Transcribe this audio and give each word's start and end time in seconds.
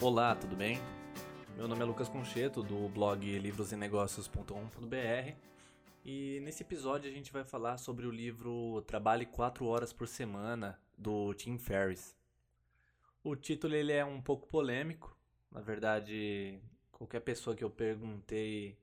Olá, 0.00 0.34
tudo 0.34 0.56
bem? 0.56 0.78
Meu 1.56 1.68
nome 1.68 1.82
é 1.82 1.84
Lucas 1.84 2.08
Concheto, 2.08 2.62
do 2.62 2.88
blog 2.88 3.38
livrosenegócios.com.br 3.38 5.34
e 6.04 6.40
nesse 6.40 6.62
episódio 6.62 7.10
a 7.10 7.14
gente 7.14 7.32
vai 7.32 7.44
falar 7.44 7.76
sobre 7.76 8.06
o 8.06 8.10
livro 8.10 8.82
Trabalhe 8.86 9.26
4 9.26 9.64
Horas 9.66 9.92
por 9.92 10.08
Semana, 10.08 10.80
do 10.96 11.34
Tim 11.34 11.58
Ferriss. 11.58 12.16
O 13.22 13.36
título 13.36 13.74
ele 13.74 13.92
é 13.92 14.04
um 14.04 14.20
pouco 14.20 14.48
polêmico, 14.48 15.16
na 15.50 15.60
verdade, 15.60 16.58
qualquer 16.90 17.20
pessoa 17.20 17.54
que 17.54 17.62
eu 17.62 17.70
perguntei 17.70 18.78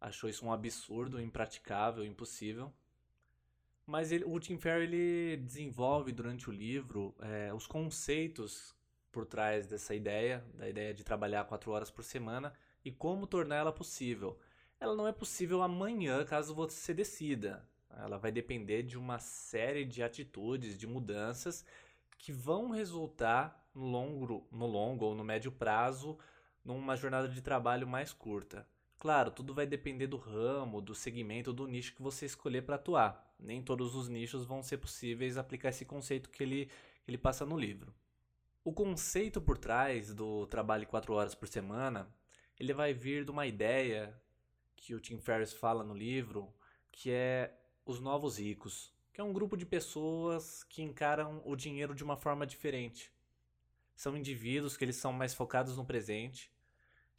achou 0.00 0.28
isso 0.28 0.44
um 0.44 0.52
absurdo, 0.52 1.20
impraticável, 1.20 2.04
impossível. 2.04 2.72
Mas 3.86 4.10
ele, 4.12 4.24
o 4.24 4.38
Tim 4.40 4.56
Ferriss 4.56 4.92
ele 4.92 5.36
desenvolve 5.36 6.12
durante 6.12 6.48
o 6.48 6.52
livro 6.52 7.14
é, 7.20 7.52
os 7.52 7.66
conceitos 7.66 8.74
por 9.12 9.26
trás 9.26 9.66
dessa 9.66 9.94
ideia, 9.94 10.44
da 10.54 10.68
ideia 10.68 10.92
de 10.92 11.04
trabalhar 11.04 11.44
quatro 11.44 11.70
horas 11.70 11.90
por 11.90 12.02
semana 12.02 12.52
e 12.84 12.90
como 12.90 13.26
tornar 13.26 13.56
ela 13.56 13.72
possível. 13.72 14.38
Ela 14.80 14.96
não 14.96 15.06
é 15.06 15.12
possível 15.12 15.62
amanhã 15.62 16.24
caso 16.24 16.54
você 16.54 16.92
decida. 16.92 17.68
Ela 17.90 18.18
vai 18.18 18.32
depender 18.32 18.82
de 18.82 18.98
uma 18.98 19.18
série 19.18 19.84
de 19.84 20.02
atitudes, 20.02 20.76
de 20.76 20.86
mudanças 20.86 21.64
que 22.18 22.32
vão 22.32 22.70
resultar 22.70 23.68
no 23.74 23.86
longo, 23.86 24.48
no 24.50 24.66
longo 24.66 25.04
ou 25.04 25.14
no 25.14 25.22
médio 25.22 25.52
prazo 25.52 26.18
numa 26.64 26.96
jornada 26.96 27.28
de 27.28 27.42
trabalho 27.42 27.86
mais 27.86 28.12
curta. 28.12 28.66
Claro, 28.98 29.30
tudo 29.30 29.52
vai 29.52 29.66
depender 29.66 30.06
do 30.06 30.16
ramo, 30.16 30.80
do 30.80 30.94
segmento, 30.94 31.52
do 31.52 31.66
nicho 31.66 31.94
que 31.94 32.02
você 32.02 32.26
escolher 32.26 32.62
para 32.62 32.76
atuar. 32.76 33.34
Nem 33.38 33.62
todos 33.62 33.94
os 33.94 34.08
nichos 34.08 34.44
vão 34.44 34.62
ser 34.62 34.78
possíveis 34.78 35.36
aplicar 35.36 35.68
esse 35.68 35.84
conceito 35.84 36.30
que 36.30 36.42
ele, 36.42 36.66
que 37.04 37.10
ele 37.10 37.18
passa 37.18 37.44
no 37.44 37.58
livro. 37.58 37.92
O 38.64 38.72
conceito 38.72 39.42
por 39.42 39.58
trás 39.58 40.14
do 40.14 40.46
trabalho 40.46 40.86
4 40.86 41.12
horas 41.12 41.34
por 41.34 41.46
semana, 41.46 42.08
ele 42.58 42.72
vai 42.72 42.94
vir 42.94 43.24
de 43.24 43.30
uma 43.30 43.46
ideia 43.46 44.18
que 44.74 44.94
o 44.94 45.00
Tim 45.00 45.18
Ferriss 45.18 45.52
fala 45.52 45.84
no 45.84 45.94
livro, 45.94 46.50
que 46.90 47.10
é 47.10 47.54
os 47.84 48.00
novos 48.00 48.38
ricos, 48.38 48.90
que 49.12 49.20
é 49.20 49.24
um 49.24 49.32
grupo 49.32 49.56
de 49.56 49.66
pessoas 49.66 50.62
que 50.64 50.82
encaram 50.82 51.42
o 51.44 51.54
dinheiro 51.54 51.94
de 51.94 52.02
uma 52.02 52.16
forma 52.16 52.46
diferente. 52.46 53.12
São 53.94 54.16
indivíduos 54.16 54.76
que 54.76 54.84
eles 54.84 54.96
são 54.96 55.12
mais 55.12 55.34
focados 55.34 55.76
no 55.76 55.84
presente, 55.84 56.50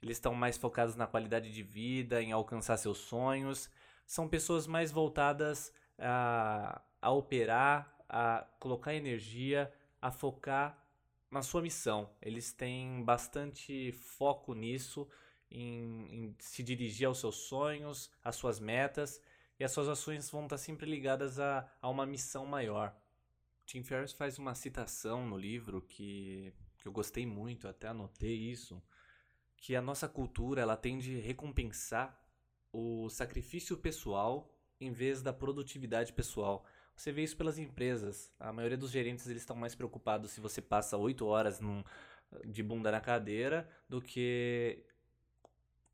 eles 0.02 0.18
estão 0.18 0.34
mais 0.34 0.58
focados 0.58 0.96
na 0.96 1.08
qualidade 1.08 1.52
de 1.52 1.64
vida, 1.64 2.22
em 2.22 2.32
alcançar 2.32 2.78
seus 2.78 3.00
sonhos, 3.00 3.70
são 4.06 4.28
pessoas 4.28 4.68
mais 4.68 4.92
voltadas 4.92 5.74
a, 5.98 6.82
a 7.02 7.12
operar, 7.12 7.96
a 8.08 8.48
colocar 8.60 8.94
energia, 8.94 9.72
a 10.02 10.12
focar 10.12 10.86
na 11.32 11.42
sua 11.42 11.62
missão. 11.62 12.10
Eles 12.22 12.54
têm 12.54 13.04
bastante 13.04 13.92
foco 13.92 14.54
nisso, 14.54 15.08
em, 15.50 16.08
em, 16.12 16.36
se 16.40 16.62
dirigir 16.64 17.08
aos 17.08 17.20
seus 17.20 17.36
sonhos, 17.48 18.12
às 18.24 18.36
suas 18.36 18.60
metas, 18.60 19.22
e 19.60 19.64
as 19.64 19.72
suas 19.72 19.88
ações 19.88 20.30
vão 20.30 20.44
estar 20.44 20.58
sempre 20.58 20.90
ligadas 20.90 21.40
a, 21.40 21.68
a 21.82 21.90
uma 21.90 22.06
missão 22.06 22.46
maior. 22.46 22.96
Tim 23.66 23.84
Ferriss 23.84 24.14
faz 24.14 24.38
uma 24.38 24.54
citação 24.54 25.26
no 25.26 25.38
livro 25.38 25.82
que, 25.82 26.54
que 26.78 26.88
eu 26.88 26.92
gostei 26.92 27.26
muito, 27.26 27.68
até 27.68 27.88
anotei 27.88 28.36
isso, 28.36 28.82
que 29.58 29.76
a 29.76 29.82
nossa 29.82 30.08
cultura 30.08 30.62
ela 30.62 30.78
tende 30.78 31.18
a 31.18 31.22
recompensar 31.22 32.20
o 32.72 33.10
sacrifício 33.10 33.78
pessoal 33.78 34.52
em 34.80 34.92
vez 34.92 35.22
da 35.22 35.32
produtividade 35.32 36.12
pessoal. 36.14 36.66
Você 36.96 37.12
vê 37.12 37.24
isso 37.24 37.36
pelas 37.36 37.58
empresas. 37.58 38.32
A 38.40 38.54
maioria 38.54 38.78
dos 38.78 38.92
gerentes 38.92 39.28
eles 39.28 39.42
estão 39.42 39.56
mais 39.56 39.76
preocupados 39.76 40.32
se 40.32 40.40
você 40.40 40.62
passa 40.62 40.98
8 40.98 41.26
horas 41.26 41.60
num, 41.60 41.84
de 42.46 42.64
bunda 42.64 42.92
na 42.92 43.02
cadeira 43.02 43.70
do 43.88 44.02
que 44.02 44.84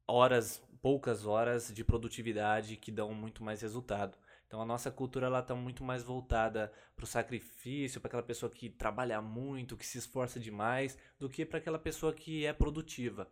horas, 0.08 0.62
poucas 0.82 1.26
horas 1.26 1.72
de 1.74 1.84
produtividade 1.84 2.78
que 2.78 2.92
dão 2.92 3.14
muito 3.14 3.44
mais 3.44 3.62
resultado. 3.62 4.18
Então 4.48 4.62
a 4.62 4.66
nossa 4.66 4.92
cultura 4.92 5.28
ela 5.28 5.40
está 5.40 5.56
muito 5.56 5.84
mais 5.84 6.04
voltada 6.04 6.72
para 6.96 7.06
o 7.06 7.08
sacrifício, 7.08 8.02
para 8.02 8.10
aquela 8.10 8.24
pessoa 8.24 8.52
que 8.52 8.70
trabalha 8.70 9.22
muito, 9.22 9.78
que 9.78 9.88
se 9.88 9.98
esforça 9.98 10.40
demais, 10.40 10.98
do 11.18 11.30
que 11.30 11.46
para 11.46 11.60
aquela 11.60 11.80
pessoa 11.80 12.14
que 12.14 12.46
é 12.46 12.52
produtiva. 12.52 13.32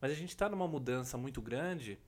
Mas 0.00 0.12
a 0.12 0.14
gente 0.14 0.30
está 0.30 0.48
numa 0.48 0.68
mudança 0.68 1.16
muito 1.16 1.40
grande 1.40 1.98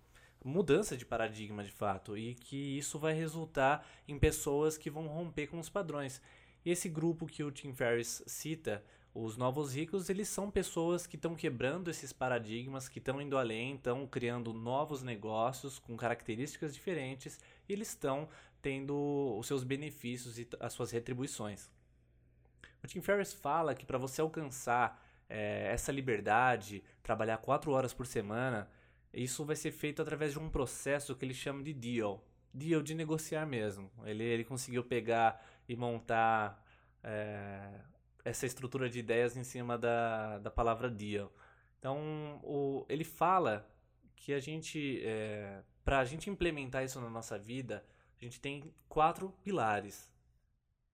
mudança 0.44 0.96
de 0.96 1.04
paradigma 1.04 1.64
de 1.64 1.70
fato 1.70 2.16
e 2.16 2.34
que 2.34 2.78
isso 2.78 2.98
vai 2.98 3.12
resultar 3.12 3.86
em 4.06 4.18
pessoas 4.18 4.78
que 4.78 4.90
vão 4.90 5.06
romper 5.06 5.48
com 5.48 5.58
os 5.58 5.68
padrões. 5.68 6.22
E 6.64 6.70
esse 6.70 6.88
grupo 6.88 7.26
que 7.26 7.42
o 7.42 7.50
Tim 7.50 7.72
Ferriss 7.72 8.22
cita, 8.26 8.84
os 9.14 9.36
novos 9.36 9.74
ricos, 9.74 10.08
eles 10.08 10.28
são 10.28 10.50
pessoas 10.50 11.06
que 11.06 11.16
estão 11.16 11.34
quebrando 11.34 11.90
esses 11.90 12.12
paradigmas, 12.12 12.88
que 12.88 12.98
estão 12.98 13.20
indo 13.20 13.36
além, 13.36 13.74
estão 13.74 14.06
criando 14.06 14.52
novos 14.52 15.02
negócios 15.02 15.78
com 15.78 15.96
características 15.96 16.74
diferentes 16.74 17.38
e 17.68 17.72
eles 17.72 17.88
estão 17.88 18.28
tendo 18.60 19.36
os 19.38 19.46
seus 19.46 19.64
benefícios 19.64 20.38
e 20.38 20.48
as 20.60 20.72
suas 20.72 20.90
retribuições. 20.90 21.70
O 22.82 22.86
Tim 22.86 23.00
Ferriss 23.00 23.32
fala 23.32 23.74
que 23.74 23.86
para 23.86 23.98
você 23.98 24.20
alcançar 24.20 25.04
é, 25.28 25.68
essa 25.72 25.92
liberdade, 25.92 26.82
trabalhar 27.02 27.38
quatro 27.38 27.72
horas 27.72 27.92
por 27.92 28.06
semana, 28.06 28.70
isso 29.12 29.44
vai 29.44 29.56
ser 29.56 29.72
feito 29.72 30.00
através 30.02 30.32
de 30.32 30.38
um 30.38 30.48
processo 30.48 31.14
que 31.14 31.24
ele 31.24 31.34
chama 31.34 31.62
de 31.62 31.72
deal. 31.72 32.24
Deal 32.52 32.82
de 32.82 32.94
negociar 32.94 33.46
mesmo. 33.46 33.90
Ele, 34.04 34.24
ele 34.24 34.44
conseguiu 34.44 34.82
pegar 34.84 35.44
e 35.68 35.76
montar 35.76 36.64
é, 37.02 37.80
essa 38.24 38.46
estrutura 38.46 38.88
de 38.88 38.98
ideias 38.98 39.36
em 39.36 39.44
cima 39.44 39.78
da, 39.78 40.38
da 40.38 40.50
palavra 40.50 40.90
deal. 40.90 41.32
Então, 41.78 42.40
o, 42.42 42.84
ele 42.88 43.04
fala 43.04 43.68
que 44.16 44.32
a 44.32 44.40
gente, 44.40 45.00
é, 45.04 45.62
para 45.84 46.00
a 46.00 46.04
gente 46.04 46.28
implementar 46.28 46.84
isso 46.84 47.00
na 47.00 47.08
nossa 47.08 47.38
vida, 47.38 47.84
a 48.20 48.24
gente 48.24 48.40
tem 48.40 48.74
quatro 48.88 49.30
pilares, 49.44 50.12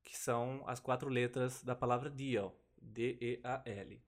que 0.02 0.16
são 0.16 0.62
as 0.66 0.78
quatro 0.78 1.08
letras 1.08 1.62
da 1.62 1.74
palavra 1.74 2.10
deal, 2.10 2.54
D-E-A-L. 2.80 4.02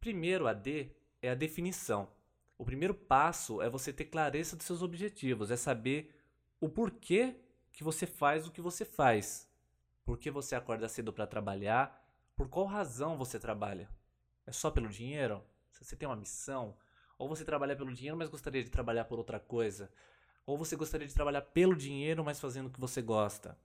Primeiro, 0.00 0.46
a 0.46 0.54
D 0.54 0.90
é 1.20 1.30
a 1.30 1.34
definição. 1.34 2.08
O 2.56 2.64
primeiro 2.64 2.94
passo 2.94 3.60
é 3.60 3.68
você 3.68 3.92
ter 3.92 4.06
clareza 4.06 4.56
dos 4.56 4.66
seus 4.66 4.82
objetivos, 4.82 5.50
é 5.50 5.56
saber 5.56 6.14
o 6.58 6.68
porquê 6.68 7.36
que 7.70 7.84
você 7.84 8.06
faz 8.06 8.46
o 8.46 8.50
que 8.50 8.60
você 8.60 8.84
faz. 8.84 9.46
Por 10.04 10.18
que 10.18 10.30
você 10.30 10.54
acorda 10.54 10.88
cedo 10.88 11.12
para 11.12 11.26
trabalhar? 11.26 12.02
Por 12.34 12.48
qual 12.48 12.66
razão 12.66 13.16
você 13.16 13.38
trabalha? 13.38 13.88
É 14.46 14.52
só 14.52 14.70
pelo 14.70 14.88
dinheiro? 14.88 15.42
Você 15.70 15.94
tem 15.94 16.08
uma 16.08 16.16
missão? 16.16 16.76
Ou 17.18 17.28
você 17.28 17.44
trabalha 17.44 17.76
pelo 17.76 17.92
dinheiro, 17.92 18.16
mas 18.16 18.28
gostaria 18.28 18.64
de 18.64 18.70
trabalhar 18.70 19.04
por 19.04 19.18
outra 19.18 19.38
coisa? 19.38 19.90
Ou 20.46 20.56
você 20.56 20.76
gostaria 20.76 21.06
de 21.06 21.14
trabalhar 21.14 21.42
pelo 21.42 21.76
dinheiro, 21.76 22.24
mas 22.24 22.40
fazendo 22.40 22.66
o 22.66 22.70
que 22.70 22.80
você 22.80 23.02
gosta? 23.02 23.56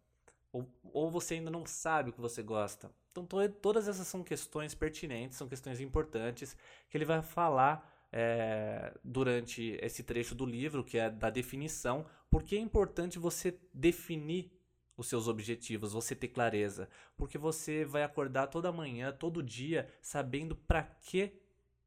Ou, 0.56 0.66
ou 0.94 1.12
você 1.12 1.34
ainda 1.34 1.52
não 1.52 1.66
sabe 1.66 2.10
o 2.10 2.14
que 2.14 2.22
você 2.22 2.42
gosta? 2.42 2.90
Então, 3.12 3.26
to 3.26 3.38
todas 3.62 3.90
essas 3.90 4.08
são 4.08 4.24
questões 4.24 4.74
pertinentes, 4.74 5.38
são 5.38 5.50
questões 5.50 5.82
importantes 5.82 6.56
que 6.90 6.96
ele 6.96 7.04
vai 7.04 7.22
falar 7.22 8.08
é, 8.10 8.94
durante 9.04 9.78
esse 9.82 10.02
trecho 10.02 10.34
do 10.34 10.46
livro, 10.46 10.82
que 10.82 10.98
é 10.98 11.10
da 11.10 11.30
definição, 11.30 12.06
porque 12.30 12.56
é 12.56 12.60
importante 12.60 13.20
você 13.20 13.60
definir 13.74 14.50
os 14.96 15.08
seus 15.08 15.28
objetivos, 15.28 15.92
você 15.92 16.16
ter 16.16 16.30
clareza, 16.30 16.88
porque 17.18 17.38
você 17.38 17.84
vai 17.84 18.04
acordar 18.04 18.48
toda 18.48 18.72
manhã, 18.72 19.12
todo 19.12 19.44
dia, 19.44 19.90
sabendo 20.02 20.56
para 20.56 20.84
que 20.84 21.34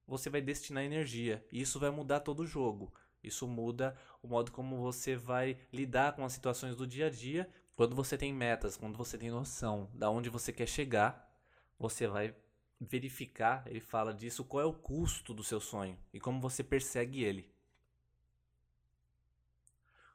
você 0.06 0.28
vai 0.28 0.42
destinar 0.42 0.84
energia. 0.84 1.42
E 1.50 1.62
isso 1.62 1.80
vai 1.80 1.88
mudar 1.90 2.20
todo 2.20 2.40
o 2.40 2.46
jogo. 2.46 2.92
Isso 3.22 3.48
muda 3.48 3.96
o 4.22 4.28
modo 4.28 4.52
como 4.52 4.76
você 4.76 5.16
vai 5.16 5.58
lidar 5.72 6.14
com 6.14 6.24
as 6.24 6.32
situações 6.32 6.76
do 6.76 6.86
dia 6.86 7.06
a 7.06 7.10
dia. 7.10 7.48
Quando 7.78 7.94
você 7.94 8.18
tem 8.18 8.34
metas, 8.34 8.76
quando 8.76 8.98
você 8.98 9.16
tem 9.16 9.30
noção 9.30 9.88
da 9.94 10.10
onde 10.10 10.28
você 10.28 10.52
quer 10.52 10.66
chegar, 10.66 11.32
você 11.78 12.08
vai 12.08 12.34
verificar, 12.80 13.62
ele 13.68 13.78
fala 13.78 14.12
disso, 14.12 14.44
qual 14.44 14.64
é 14.64 14.66
o 14.66 14.72
custo 14.72 15.32
do 15.32 15.44
seu 15.44 15.60
sonho 15.60 15.96
e 16.12 16.18
como 16.18 16.40
você 16.40 16.64
persegue 16.64 17.22
ele. 17.22 17.48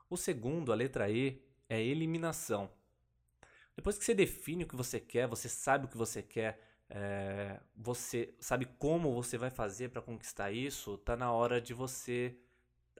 O 0.09 0.17
segundo, 0.17 0.73
a 0.73 0.75
letra 0.75 1.09
E, 1.09 1.41
é 1.69 1.81
eliminação. 1.81 2.69
Depois 3.77 3.97
que 3.97 4.03
você 4.03 4.13
define 4.13 4.65
o 4.65 4.67
que 4.67 4.75
você 4.75 4.99
quer, 4.99 5.25
você 5.25 5.47
sabe 5.47 5.85
o 5.85 5.87
que 5.87 5.95
você 5.95 6.21
quer, 6.21 6.59
é, 6.89 7.61
você 7.77 8.35
sabe 8.41 8.65
como 8.77 9.13
você 9.13 9.37
vai 9.37 9.49
fazer 9.49 9.87
para 9.87 10.01
conquistar 10.01 10.51
isso, 10.51 10.97
tá 10.97 11.15
na 11.15 11.31
hora 11.31 11.61
de 11.61 11.73
você 11.73 12.37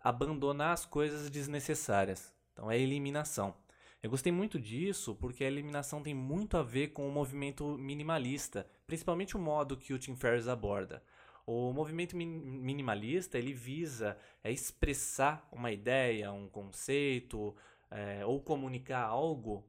abandonar 0.02 0.72
as 0.72 0.86
coisas 0.86 1.30
desnecessárias. 1.30 2.34
Então 2.54 2.72
é 2.72 2.80
eliminação. 2.80 3.62
Eu 4.04 4.10
gostei 4.10 4.34
muito 4.34 4.60
disso 4.60 5.16
porque 5.16 5.46
a 5.46 5.48
eliminação 5.48 6.04
tem 6.04 6.14
muito 6.14 6.58
a 6.58 6.62
ver 6.62 6.90
com 6.90 7.08
o 7.08 7.12
movimento 7.12 7.78
minimalista, 7.78 8.68
principalmente 8.86 9.38
o 9.38 9.40
modo 9.40 9.78
que 9.78 9.94
o 9.94 9.98
Tim 9.98 10.14
Ferriss 10.14 10.50
aborda. 10.50 11.02
O 11.48 11.72
movimento 11.72 12.14
minimalista 12.14 13.38
ele 13.38 13.54
visa 13.54 14.18
é, 14.44 14.52
expressar 14.52 15.48
uma 15.54 15.72
ideia, 15.72 16.34
um 16.34 16.50
conceito 16.50 17.56
é, 17.90 18.26
ou 18.26 18.42
comunicar 18.42 19.04
algo 19.04 19.66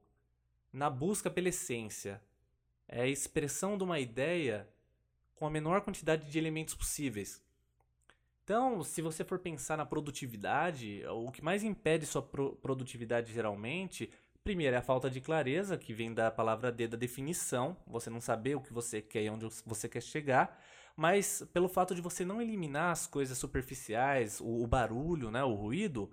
na 0.72 0.90
busca 0.90 1.30
pela 1.30 1.48
essência. 1.50 2.20
é 2.88 3.02
a 3.02 3.06
expressão 3.06 3.78
de 3.78 3.84
uma 3.84 4.00
ideia 4.00 4.68
com 5.36 5.46
a 5.46 5.50
menor 5.50 5.80
quantidade 5.82 6.28
de 6.28 6.38
elementos 6.38 6.74
possíveis. 6.74 7.40
Então, 8.42 8.82
se 8.82 9.00
você 9.00 9.24
for 9.24 9.38
pensar 9.38 9.76
na 9.76 9.86
produtividade, 9.86 11.02
o 11.08 11.30
que 11.30 11.42
mais 11.42 11.62
impede 11.62 12.04
sua 12.04 12.20
pro 12.20 12.54
produtividade 12.56 13.32
geralmente, 13.32 14.10
primeiro 14.44 14.76
é 14.76 14.78
a 14.78 14.82
falta 14.82 15.10
de 15.10 15.22
clareza, 15.22 15.78
que 15.78 15.94
vem 15.94 16.12
da 16.12 16.30
palavra 16.30 16.70
D 16.70 16.86
da 16.86 16.98
definição, 16.98 17.74
você 17.86 18.10
não 18.10 18.20
saber 18.20 18.54
o 18.54 18.60
que 18.60 18.74
você 18.74 19.00
quer 19.00 19.22
e 19.22 19.30
onde 19.30 19.48
você 19.64 19.88
quer 19.88 20.02
chegar, 20.02 20.60
mas 20.94 21.42
pelo 21.52 21.66
fato 21.66 21.94
de 21.94 22.02
você 22.02 22.26
não 22.26 22.42
eliminar 22.42 22.92
as 22.92 23.06
coisas 23.06 23.38
superficiais, 23.38 24.40
o, 24.40 24.62
o 24.62 24.66
barulho, 24.66 25.30
né, 25.30 25.42
o 25.42 25.54
ruído, 25.54 26.10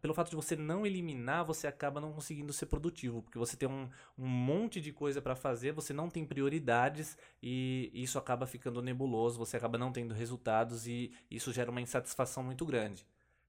pelo 0.00 0.14
fato 0.14 0.30
de 0.30 0.36
você 0.36 0.56
não 0.56 0.86
eliminar, 0.86 1.44
você 1.44 1.66
acaba 1.66 2.00
não 2.00 2.12
conseguindo 2.12 2.52
ser 2.52 2.66
produtivo, 2.66 3.22
porque 3.22 3.38
você 3.38 3.56
tem 3.56 3.68
um, 3.68 3.88
um 4.18 4.26
monte 4.26 4.80
de 4.80 4.92
coisa 4.92 5.20
para 5.20 5.36
fazer, 5.36 5.72
você 5.72 5.92
não 5.92 6.08
tem 6.08 6.24
prioridades 6.26 7.18
e 7.42 7.90
isso 7.94 8.18
acaba 8.18 8.46
ficando 8.46 8.82
nebuloso, 8.82 9.38
você 9.38 9.56
acaba 9.56 9.78
não 9.78 9.92
tendo 9.92 10.14
resultados 10.14 10.86
e 10.86 11.12
isso 11.30 11.52
gera 11.52 11.70
uma 11.70 11.80
insatisfação 11.80 12.42
muito 12.42 12.66
grande. 12.66 13.06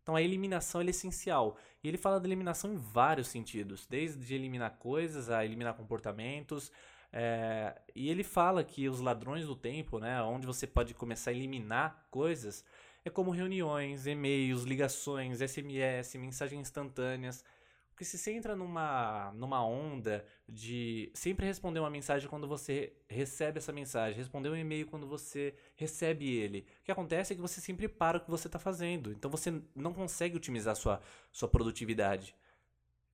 Então 0.07 0.15
a 0.15 0.21
eliminação 0.21 0.79
é 0.79 0.85
essencial. 0.85 1.57
E 1.83 1.87
ele 1.89 1.97
fala 1.97 2.17
da 2.17 2.25
eliminação 2.25 2.71
em 2.71 2.77
vários 2.77 3.27
sentidos, 3.27 3.85
desde 3.85 4.33
eliminar 4.33 4.77
coisas 4.79 5.29
a 5.29 5.43
eliminar 5.43 5.73
comportamentos. 5.73 6.71
É, 7.11 7.77
e 7.93 8.09
ele 8.09 8.23
fala 8.23 8.63
que 8.63 8.87
os 8.87 9.01
ladrões 9.01 9.45
do 9.45 9.53
tempo, 9.53 9.99
né, 9.99 10.23
onde 10.23 10.47
você 10.47 10.65
pode 10.65 10.93
começar 10.93 11.31
a 11.31 11.33
eliminar 11.33 12.07
coisas, 12.09 12.63
é 13.03 13.09
como 13.09 13.31
reuniões, 13.31 14.07
e-mails, 14.07 14.63
ligações, 14.63 15.41
SMS, 15.41 16.15
mensagens 16.17 16.61
instantâneas. 16.61 17.43
Porque 17.97 18.05
se 18.05 18.15
você 18.15 18.31
entra 18.31 18.55
numa, 18.55 19.31
numa 19.33 19.65
onda 19.65 20.23
de 20.47 21.11
sempre 21.15 21.47
responder 21.47 21.79
uma 21.79 21.89
mensagem 21.89 22.29
quando 22.29 22.47
você 22.47 22.93
recebe 23.09 23.57
essa 23.57 23.73
mensagem, 23.73 24.15
responder 24.15 24.49
um 24.49 24.55
e-mail 24.55 24.85
quando 24.85 25.07
você 25.07 25.55
recebe 25.75 26.31
ele, 26.31 26.67
o 26.79 26.83
que 26.83 26.91
acontece 26.91 27.33
é 27.33 27.35
que 27.35 27.41
você 27.41 27.59
sempre 27.59 27.87
para 27.87 28.19
o 28.19 28.21
que 28.21 28.29
você 28.29 28.47
está 28.47 28.59
fazendo. 28.59 29.11
Então 29.11 29.31
você 29.31 29.63
não 29.75 29.95
consegue 29.95 30.37
otimizar 30.37 30.75
sua, 30.75 31.01
sua 31.31 31.49
produtividade. 31.49 32.35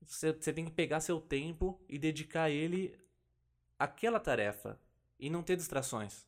Você, 0.02 0.34
você 0.34 0.52
tem 0.52 0.66
que 0.66 0.72
pegar 0.72 1.00
seu 1.00 1.22
tempo 1.22 1.80
e 1.88 1.98
dedicar 1.98 2.50
ele 2.50 2.94
àquela 3.80 4.20
tarefa 4.20 4.78
e 5.18 5.30
não 5.30 5.42
ter 5.42 5.56
distrações. 5.56 6.28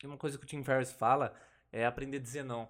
E 0.00 0.06
uma 0.06 0.16
coisa 0.16 0.38
que 0.38 0.44
o 0.44 0.46
Tim 0.46 0.62
Ferriss 0.62 0.92
fala 0.92 1.34
é 1.72 1.84
aprender 1.84 2.18
a 2.18 2.20
dizer 2.20 2.44
não. 2.44 2.68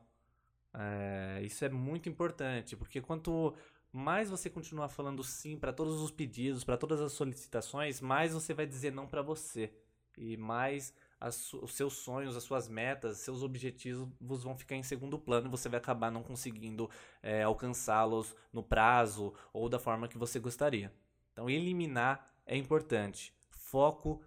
É, 0.77 1.41
isso 1.43 1.65
é 1.65 1.69
muito 1.69 2.09
importante, 2.09 2.75
porque 2.75 3.01
quanto 3.01 3.55
mais 3.97 4.31
você 4.31 4.51
continuar 4.51 4.89
falando 4.89 5.23
sim 5.23 5.59
para 5.59 5.73
todos 5.73 6.01
os 6.01 6.11
pedidos, 6.11 6.65
para 6.65 6.77
todas 6.77 7.01
as 7.01 7.13
solicitações, 7.13 8.01
mais 8.01 8.33
você 8.33 8.53
vai 8.53 8.67
dizer 8.67 8.93
não 8.93 9.07
para 9.07 9.23
você. 9.23 9.73
E 10.17 10.37
mais 10.37 10.93
as, 11.21 11.53
os 11.55 11.75
seus 11.75 11.95
sonhos, 11.95 12.37
as 12.37 12.45
suas 12.45 12.69
metas, 12.69 13.19
seus 13.19 13.43
objetivos 13.43 14.43
vão 14.43 14.57
ficar 14.57 14.77
em 14.77 14.83
segundo 14.83 15.19
plano 15.19 15.47
e 15.47 15.51
você 15.51 15.69
vai 15.69 15.79
acabar 15.79 16.11
não 16.11 16.23
conseguindo 16.23 16.91
é, 17.23 17.43
alcançá-los 17.43 18.35
no 18.53 18.63
prazo 18.63 19.33
ou 19.53 19.69
da 19.69 19.79
forma 19.79 20.09
que 20.09 20.19
você 20.19 20.39
gostaria. 20.39 20.93
Então, 21.33 21.49
eliminar 21.49 22.33
é 22.47 22.57
importante. 22.57 23.35
Foco 23.51 24.23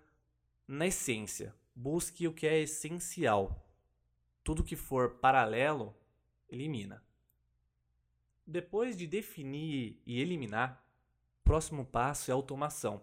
na 0.68 0.88
essência. 0.88 1.54
Busque 1.76 2.28
o 2.28 2.34
que 2.34 2.48
é 2.48 2.60
essencial 2.60 3.68
tudo 4.48 4.64
que 4.64 4.78
for 4.78 5.16
paralelo, 5.16 5.94
elimina. 6.48 7.04
Depois 8.48 8.96
de 8.96 9.06
definir 9.06 10.02
e 10.06 10.22
eliminar, 10.22 10.82
o 11.42 11.44
próximo 11.44 11.86
passo 11.86 12.32
é 12.32 12.34
automação. 12.34 13.02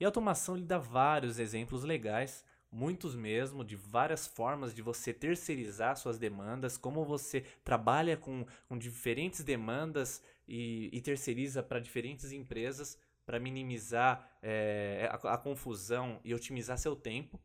E 0.00 0.04
automação 0.06 0.56
lhe 0.56 0.64
dá 0.64 0.78
vários 0.78 1.38
exemplos 1.38 1.84
legais, 1.84 2.42
muitos 2.72 3.14
mesmo, 3.14 3.62
de 3.62 3.76
várias 3.76 4.26
formas 4.26 4.74
de 4.74 4.80
você 4.80 5.12
terceirizar 5.12 5.98
suas 5.98 6.18
demandas, 6.18 6.78
como 6.78 7.04
você 7.04 7.42
trabalha 7.62 8.16
com, 8.16 8.46
com 8.66 8.78
diferentes 8.78 9.44
demandas 9.44 10.22
e, 10.48 10.88
e 10.90 11.00
terceiriza 11.02 11.62
para 11.62 11.78
diferentes 11.78 12.32
empresas 12.32 12.98
para 13.26 13.38
minimizar 13.38 14.30
é, 14.42 15.10
a, 15.10 15.34
a 15.34 15.38
confusão 15.38 16.20
e 16.24 16.34
otimizar 16.34 16.78
seu 16.78 16.96
tempo. 16.96 17.38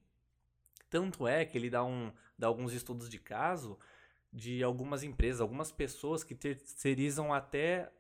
Tanto 0.89 1.27
é 1.27 1.44
que 1.44 1.57
ele 1.57 1.69
dá, 1.69 1.83
um, 1.83 2.13
dá 2.38 2.48
alguns 2.48 2.71
estudos 2.71 3.10
de 3.10 3.19
caso 3.19 3.77
de 4.31 4.63
algumas 4.63 5.03
empresas, 5.03 5.41
algumas 5.41 5.71
pessoas 5.71 6.23
que 6.23 6.35
terceirizam 6.35 7.33
até 7.33 7.91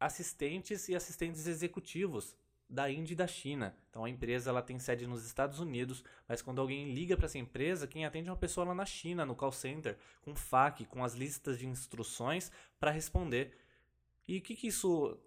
assistentes 0.00 0.88
e 0.88 0.94
assistentes 0.94 1.46
executivos 1.46 2.36
da 2.68 2.90
Índia 2.90 3.12
e 3.12 3.16
da 3.16 3.26
China. 3.26 3.76
Então 3.90 4.04
a 4.04 4.10
empresa 4.10 4.50
ela 4.50 4.62
tem 4.62 4.78
sede 4.78 5.06
nos 5.06 5.24
Estados 5.24 5.60
Unidos, 5.60 6.02
mas 6.26 6.42
quando 6.42 6.60
alguém 6.60 6.92
liga 6.92 7.16
para 7.16 7.26
essa 7.26 7.38
empresa, 7.38 7.86
quem 7.86 8.04
atende 8.04 8.28
é 8.28 8.32
uma 8.32 8.38
pessoa 8.38 8.66
lá 8.66 8.74
na 8.74 8.86
China, 8.86 9.24
no 9.24 9.36
call 9.36 9.52
center, 9.52 9.96
com 10.22 10.34
FAQ, 10.34 10.86
com 10.86 11.04
as 11.04 11.14
listas 11.14 11.58
de 11.58 11.66
instruções 11.66 12.50
para 12.80 12.90
responder. 12.90 13.56
E 14.26 14.38
o 14.38 14.42
que, 14.42 14.56
que 14.56 14.66
isso 14.68 15.18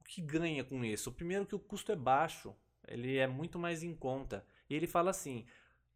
o 0.00 0.04
que 0.04 0.20
ganha 0.20 0.62
com 0.62 0.84
isso? 0.84 1.10
Primeiro 1.10 1.46
que 1.46 1.54
o 1.54 1.58
custo 1.58 1.90
é 1.90 1.96
baixo, 1.96 2.54
ele 2.86 3.16
é 3.16 3.26
muito 3.26 3.58
mais 3.58 3.82
em 3.82 3.94
conta. 3.94 4.44
E 4.68 4.74
ele 4.74 4.86
fala 4.86 5.10
assim: 5.10 5.46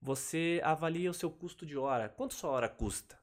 você 0.00 0.60
avalia 0.64 1.10
o 1.10 1.14
seu 1.14 1.30
custo 1.30 1.66
de 1.66 1.76
hora. 1.76 2.08
Quanto 2.08 2.34
sua 2.34 2.50
hora 2.50 2.68
custa? 2.68 3.18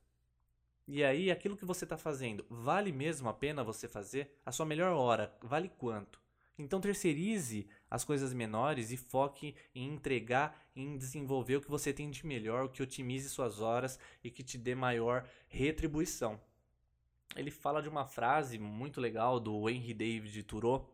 E 0.87 1.03
aí, 1.03 1.31
aquilo 1.31 1.55
que 1.55 1.65
você 1.65 1.85
está 1.85 1.97
fazendo, 1.97 2.45
vale 2.49 2.91
mesmo 2.91 3.29
a 3.29 3.33
pena 3.33 3.63
você 3.63 3.87
fazer? 3.87 4.37
A 4.45 4.51
sua 4.51 4.65
melhor 4.65 4.91
hora, 4.91 5.33
vale 5.41 5.69
quanto? 5.69 6.21
Então, 6.57 6.81
terceirize 6.81 7.67
as 7.89 8.03
coisas 8.03 8.33
menores 8.33 8.91
e 8.91 8.97
foque 8.97 9.55
em 9.73 9.87
entregar, 9.87 10.67
em 10.75 10.97
desenvolver 10.97 11.55
o 11.55 11.61
que 11.61 11.69
você 11.69 11.93
tem 11.93 12.11
de 12.11 12.25
melhor, 12.25 12.65
o 12.65 12.69
que 12.69 12.83
otimize 12.83 13.29
suas 13.29 13.61
horas 13.61 13.97
e 14.23 14.29
que 14.29 14.43
te 14.43 14.57
dê 14.57 14.75
maior 14.75 15.27
retribuição. 15.47 16.39
Ele 17.35 17.49
fala 17.49 17.81
de 17.81 17.89
uma 17.89 18.05
frase 18.05 18.59
muito 18.59 18.99
legal 18.99 19.39
do 19.39 19.69
Henry 19.69 19.93
David 19.93 20.43
Thoreau, 20.43 20.93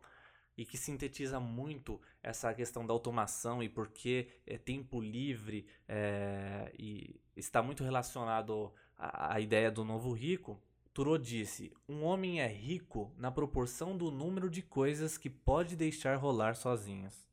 e 0.59 0.65
que 0.65 0.77
sintetiza 0.77 1.39
muito 1.39 2.01
essa 2.21 2.53
questão 2.53 2.85
da 2.85 2.91
automação 2.91 3.63
e 3.63 3.69
porque 3.69 4.27
é 4.45 4.57
tempo 4.57 4.99
livre 4.99 5.65
é, 5.87 6.69
e 6.77 7.17
está 7.33 7.63
muito 7.63 7.81
relacionado 7.81 8.73
à 8.99 9.39
ideia 9.39 9.71
do 9.71 9.85
novo 9.85 10.11
rico. 10.11 10.61
Thoreau 10.93 11.17
disse: 11.17 11.71
Um 11.87 12.03
homem 12.03 12.41
é 12.41 12.47
rico 12.47 13.13
na 13.17 13.31
proporção 13.31 13.97
do 13.97 14.11
número 14.11 14.49
de 14.49 14.61
coisas 14.61 15.17
que 15.17 15.29
pode 15.29 15.75
deixar 15.75 16.17
rolar 16.17 16.55
sozinhas. 16.55 17.25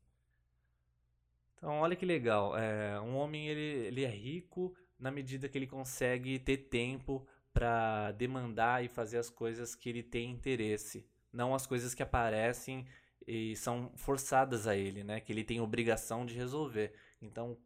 Então, 1.57 1.81
olha 1.81 1.97
que 1.97 2.07
legal. 2.07 2.57
É, 2.57 3.01
um 3.01 3.17
homem 3.17 3.49
ele, 3.49 3.87
ele 3.87 4.05
é 4.05 4.09
rico 4.09 4.75
na 4.99 5.11
medida 5.11 5.49
que 5.49 5.59
ele 5.59 5.67
consegue 5.67 6.39
ter 6.39 6.59
tempo 6.59 7.27
para 7.53 8.13
demandar 8.13 8.85
e 8.85 8.89
fazer 8.89 9.19
as 9.19 9.31
coisas 9.31 9.75
que 9.75 9.89
ele 9.89 10.03
tem 10.03 10.31
interesse, 10.31 11.07
não 11.33 11.55
as 11.55 11.67
coisas 11.67 11.95
que 11.95 12.03
aparecem 12.03 12.87
e 13.27 13.57
são 13.57 13.91
forçadas 13.97 14.67
a 14.67 14.77
ele, 14.77 15.03
né? 15.03 15.21
Que 15.21 15.33
ele 15.33 15.43
tem 15.43 15.61
obrigação 15.61 16.25
de 16.25 16.35
resolver. 16.35 16.93
Então, 17.21 17.57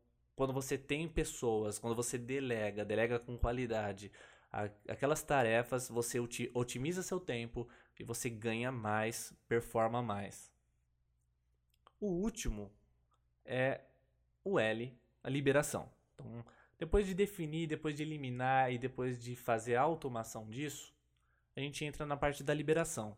quando 0.41 0.55
você 0.55 0.79
tem 0.79 1.07
pessoas, 1.07 1.79
quando 1.79 1.95
você 1.95 2.17
delega, 2.17 2.83
delega 2.83 3.19
com 3.19 3.37
qualidade, 3.37 4.11
aquelas 4.89 5.23
tarefas, 5.23 5.91
você 5.91 6.19
otimiza 6.55 7.03
seu 7.03 7.21
tempo 7.21 7.69
e 7.99 8.05
você 8.05 8.31
ganha 8.31 8.73
mais, 8.73 9.35
performa 9.47 10.01
mais. 10.01 10.51
O 12.01 12.07
último 12.07 12.73
é 13.45 13.83
o 14.43 14.59
L, 14.59 14.99
a 15.23 15.29
liberação. 15.29 15.93
Então, 16.15 16.43
depois 16.79 17.07
de 17.07 17.13
definir, 17.13 17.67
depois 17.67 17.95
de 17.95 18.03
eliminar 18.03 18.73
e 18.73 18.79
depois 18.79 19.23
de 19.23 19.37
fazer 19.37 19.77
a 19.77 19.83
automação 19.83 20.49
disso, 20.49 20.95
a 21.55 21.61
gente 21.61 21.85
entra 21.85 22.07
na 22.07 22.17
parte 22.17 22.43
da 22.43 22.55
liberação. 22.55 23.15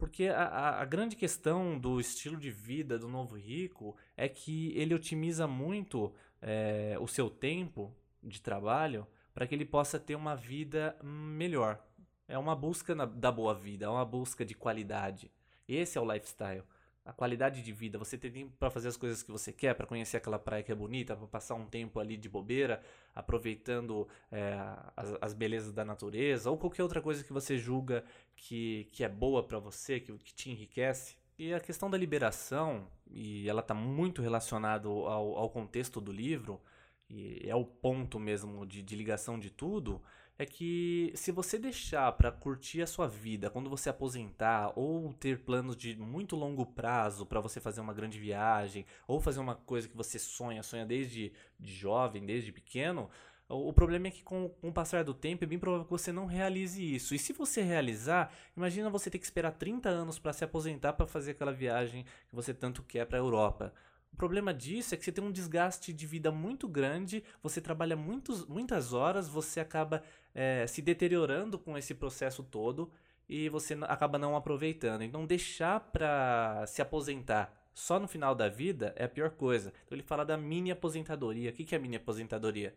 Porque 0.00 0.28
a, 0.28 0.80
a, 0.80 0.84
grande 0.86 1.14
questão 1.14 1.78
do 1.78 2.00
estilo 2.00 2.38
de 2.38 2.50
vida 2.50 2.98
do 2.98 3.06
novo 3.06 3.36
rico 3.36 3.94
é 4.16 4.30
que 4.30 4.72
ele 4.74 4.94
otimiza 4.94 5.46
muito 5.46 6.14
é, 6.40 6.96
o 6.98 7.06
seu 7.06 7.28
tempo 7.28 7.94
de 8.22 8.40
trabalho 8.40 9.06
para 9.34 9.46
que 9.46 9.54
ele 9.54 9.66
possa 9.66 10.00
ter 10.00 10.14
uma 10.14 10.34
vida 10.34 10.96
melhor. 11.04 11.78
É 12.26 12.38
uma 12.38 12.56
busca 12.56 12.94
na, 12.94 13.04
da 13.04 13.30
boa 13.30 13.54
vida, 13.54 13.84
é 13.84 13.88
uma 13.90 14.06
busca 14.06 14.42
de 14.42 14.54
qualidade. 14.54 15.30
Esse 15.68 15.98
é 15.98 16.00
o 16.00 16.10
lifestyle 16.10 16.64
a 17.04 17.12
qualidade 17.12 17.62
de 17.62 17.72
vida, 17.72 17.98
você 17.98 18.16
ter 18.18 18.30
tempo 18.30 18.52
para 18.58 18.70
fazer 18.70 18.88
as 18.88 18.96
coisas 18.96 19.22
que 19.22 19.30
você 19.30 19.52
quer, 19.52 19.74
para 19.74 19.86
conhecer 19.86 20.18
aquela 20.18 20.38
praia 20.38 20.62
que 20.62 20.70
é 20.70 20.74
bonita, 20.74 21.16
para 21.16 21.26
passar 21.26 21.54
um 21.54 21.66
tempo 21.66 21.98
ali 21.98 22.16
de 22.16 22.28
bobeira, 22.28 22.82
aproveitando 23.14 24.06
é, 24.30 24.54
as, 24.96 25.16
as, 25.20 25.34
belezas 25.34 25.72
da 25.72 25.84
natureza 25.84 26.50
ou 26.50 26.58
qualquer 26.58 26.82
outra 26.82 27.00
coisa 27.00 27.24
que 27.24 27.32
você 27.32 27.56
julga 27.58 28.04
que, 28.36 28.88
que 28.92 29.02
é 29.02 29.08
boa 29.08 29.42
para 29.42 29.58
você, 29.58 29.98
que, 29.98 30.12
que 30.18 30.34
te 30.34 30.50
enriquece. 30.50 31.16
E 31.38 31.54
a 31.54 31.60
questão 31.60 31.88
da 31.88 31.96
liberação, 31.96 32.86
e 33.10 33.48
ela 33.48 33.60
está 33.60 33.72
muito 33.72 34.20
relacionada 34.20 34.86
ao, 34.86 35.38
ao 35.38 35.48
contexto 35.48 35.98
do 36.00 36.12
livro, 36.12 36.60
e 37.08 37.48
é 37.48 37.56
o 37.56 37.64
ponto 37.64 38.20
mesmo 38.20 38.66
de, 38.66 38.82
de 38.82 38.94
ligação 38.94 39.38
de 39.38 39.50
tudo, 39.50 40.02
é 40.40 40.46
que 40.46 41.12
se 41.14 41.30
você 41.30 41.58
deixar 41.58 42.10
para 42.12 42.32
curtir 42.32 42.80
a 42.80 42.86
sua 42.86 43.06
vida 43.06 43.50
quando 43.50 43.68
você 43.68 43.90
aposentar 43.90 44.72
ou 44.74 45.12
ter 45.12 45.40
planos 45.40 45.76
de 45.76 45.94
muito 45.98 46.34
longo 46.34 46.64
prazo 46.64 47.26
para 47.26 47.42
você 47.42 47.60
fazer 47.60 47.82
uma 47.82 47.92
grande 47.92 48.18
viagem 48.18 48.86
ou 49.06 49.20
fazer 49.20 49.38
uma 49.38 49.54
coisa 49.54 49.86
que 49.86 49.94
você 49.94 50.18
sonha, 50.18 50.62
sonha 50.62 50.86
desde 50.86 51.30
de 51.58 51.74
jovem, 51.74 52.24
desde 52.24 52.50
pequeno, 52.52 53.10
o 53.50 53.70
problema 53.70 54.06
é 54.06 54.10
que 54.10 54.22
com, 54.22 54.48
com, 54.48 54.70
o 54.70 54.72
passar 54.72 55.04
do 55.04 55.12
tempo 55.12 55.44
é 55.44 55.46
bem 55.46 55.58
provável 55.58 55.84
que 55.84 55.90
você 55.90 56.10
não 56.10 56.24
realize 56.24 56.82
isso. 56.82 57.14
E 57.14 57.18
se 57.18 57.34
você 57.34 57.60
realizar, 57.60 58.32
imagina 58.56 58.88
você 58.88 59.10
ter 59.10 59.18
que 59.18 59.26
esperar 59.26 59.52
30 59.52 59.90
anos 59.90 60.18
para 60.18 60.32
se 60.32 60.42
aposentar 60.42 60.94
para 60.94 61.06
fazer 61.06 61.32
aquela 61.32 61.52
viagem 61.52 62.06
que 62.30 62.34
você 62.34 62.54
tanto 62.54 62.82
quer 62.82 63.04
para 63.04 63.18
a 63.18 63.20
Europa. 63.20 63.74
O 64.12 64.16
problema 64.16 64.52
disso 64.52 64.94
é 64.94 64.98
que 64.98 65.04
você 65.04 65.12
tem 65.12 65.24
um 65.24 65.32
desgaste 65.32 65.92
de 65.92 66.06
vida 66.06 66.30
muito 66.30 66.68
grande, 66.68 67.22
você 67.42 67.60
trabalha 67.60 67.96
muitos, 67.96 68.44
muitas 68.46 68.92
horas, 68.92 69.28
você 69.28 69.60
acaba 69.60 70.02
é, 70.34 70.66
se 70.66 70.80
deteriorando 70.82 71.58
com 71.58 71.76
esse 71.76 71.94
processo 71.94 72.42
todo 72.42 72.90
e 73.28 73.48
você 73.48 73.78
acaba 73.82 74.18
não 74.18 74.34
aproveitando. 74.34 75.02
Então, 75.02 75.24
deixar 75.24 75.78
para 75.78 76.64
se 76.66 76.82
aposentar 76.82 77.56
só 77.72 77.98
no 77.98 78.08
final 78.08 78.34
da 78.34 78.48
vida 78.48 78.92
é 78.96 79.04
a 79.04 79.08
pior 79.08 79.30
coisa. 79.30 79.72
Então, 79.84 79.96
ele 79.96 80.02
fala 80.02 80.24
da 80.24 80.36
mini 80.36 80.70
aposentadoria. 80.70 81.50
O 81.50 81.52
que 81.52 81.74
é 81.74 81.78
a 81.78 81.80
mini 81.80 81.96
aposentadoria? 81.96 82.74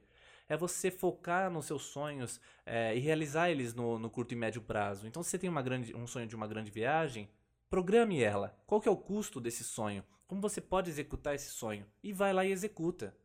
É 0.47 0.55
você 0.55 0.91
focar 0.91 1.49
nos 1.49 1.65
seus 1.65 1.83
sonhos 1.85 2.39
é, 2.65 2.95
e 2.95 2.99
realizar 2.99 3.49
eles 3.49 3.73
no, 3.73 3.97
no, 3.97 4.09
curto 4.09 4.33
e 4.33 4.35
médio 4.35 4.61
prazo. 4.61 5.07
Então, 5.07 5.23
se 5.23 5.31
você 5.31 5.39
tem 5.39 5.49
uma 5.49 5.61
grande, 5.61 5.95
um 5.95 6.05
sonho 6.05 6.27
de 6.27 6.35
uma 6.35 6.47
grande 6.47 6.69
viagem, 6.69 7.29
programe 7.69 8.21
ela. 8.21 8.55
Qual 8.67 8.79
que 8.79 8.87
é 8.87 8.91
o 8.91 8.97
custo 8.97 9.41
desse 9.41 9.63
sonho? 9.63 10.03
Como 10.27 10.41
você 10.41 10.61
pode 10.61 10.89
executar 10.89 11.33
esse 11.33 11.49
sonho? 11.49 11.85
E 12.03 12.13
vai 12.13 12.31
lá 12.31 12.45
e 12.45 12.51
executa. 12.51 13.15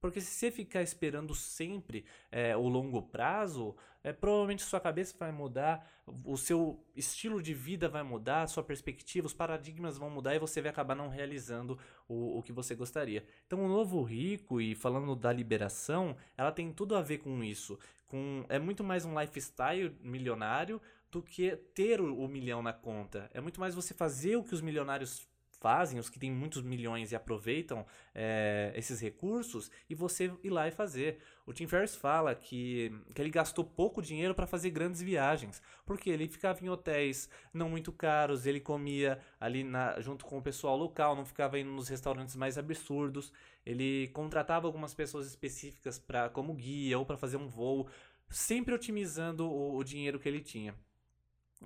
Porque 0.00 0.20
se 0.20 0.30
você 0.30 0.50
ficar 0.50 0.82
esperando 0.82 1.34
sempre 1.34 2.04
é, 2.30 2.56
o 2.56 2.68
longo 2.68 3.02
prazo, 3.02 3.74
é, 4.02 4.12
provavelmente 4.12 4.62
sua 4.62 4.80
cabeça 4.80 5.16
vai 5.18 5.32
mudar, 5.32 5.90
o 6.24 6.36
seu 6.36 6.82
estilo 6.94 7.42
de 7.42 7.52
vida 7.52 7.88
vai 7.88 8.02
mudar, 8.02 8.46
sua 8.46 8.62
perspectiva, 8.62 9.26
os 9.26 9.34
paradigmas 9.34 9.98
vão 9.98 10.08
mudar 10.08 10.34
e 10.34 10.38
você 10.38 10.62
vai 10.62 10.70
acabar 10.70 10.94
não 10.94 11.08
realizando 11.08 11.78
o, 12.08 12.38
o 12.38 12.42
que 12.42 12.52
você 12.52 12.74
gostaria. 12.74 13.24
Então, 13.46 13.64
o 13.64 13.68
novo 13.68 14.02
rico, 14.02 14.60
e 14.60 14.74
falando 14.74 15.16
da 15.16 15.32
liberação, 15.32 16.16
ela 16.36 16.52
tem 16.52 16.72
tudo 16.72 16.94
a 16.94 17.02
ver 17.02 17.18
com 17.18 17.42
isso. 17.42 17.78
Com, 18.06 18.44
é 18.48 18.58
muito 18.58 18.84
mais 18.84 19.04
um 19.04 19.20
lifestyle 19.20 19.94
milionário 20.00 20.80
do 21.10 21.22
que 21.22 21.56
ter 21.74 22.00
o, 22.00 22.18
o 22.18 22.28
milhão 22.28 22.62
na 22.62 22.72
conta. 22.72 23.28
É 23.34 23.40
muito 23.40 23.60
mais 23.60 23.74
você 23.74 23.92
fazer 23.92 24.36
o 24.36 24.44
que 24.44 24.54
os 24.54 24.60
milionários 24.60 25.28
fazem, 25.60 25.98
os 25.98 26.08
que 26.08 26.18
têm 26.18 26.30
muitos 26.30 26.62
milhões 26.62 27.12
e 27.12 27.16
aproveitam 27.16 27.84
é, 28.14 28.72
esses 28.74 29.00
recursos, 29.00 29.70
e 29.88 29.94
você 29.94 30.32
ir 30.42 30.50
lá 30.50 30.68
e 30.68 30.70
fazer. 30.70 31.18
O 31.46 31.52
Tim 31.52 31.66
Ferriss 31.66 31.96
fala 31.96 32.34
que, 32.34 32.92
que 33.14 33.20
ele 33.20 33.30
gastou 33.30 33.64
pouco 33.64 34.00
dinheiro 34.00 34.34
para 34.34 34.46
fazer 34.46 34.70
grandes 34.70 35.00
viagens, 35.02 35.62
porque 35.84 36.10
ele 36.10 36.28
ficava 36.28 36.64
em 36.64 36.68
hotéis 36.68 37.28
não 37.52 37.68
muito 37.68 37.92
caros, 37.92 38.46
ele 38.46 38.60
comia 38.60 39.18
ali 39.40 39.64
na, 39.64 40.00
junto 40.00 40.24
com 40.24 40.38
o 40.38 40.42
pessoal 40.42 40.76
local, 40.76 41.16
não 41.16 41.24
ficava 41.24 41.58
indo 41.58 41.70
nos 41.70 41.88
restaurantes 41.88 42.36
mais 42.36 42.56
absurdos, 42.56 43.32
ele 43.64 44.08
contratava 44.08 44.66
algumas 44.66 44.94
pessoas 44.94 45.26
específicas 45.26 45.98
para 45.98 46.28
como 46.28 46.54
guia 46.54 46.98
ou 46.98 47.04
para 47.04 47.16
fazer 47.16 47.36
um 47.36 47.48
voo, 47.48 47.88
sempre 48.30 48.74
otimizando 48.74 49.48
o, 49.48 49.76
o 49.76 49.84
dinheiro 49.84 50.18
que 50.18 50.28
ele 50.28 50.40
tinha. 50.40 50.74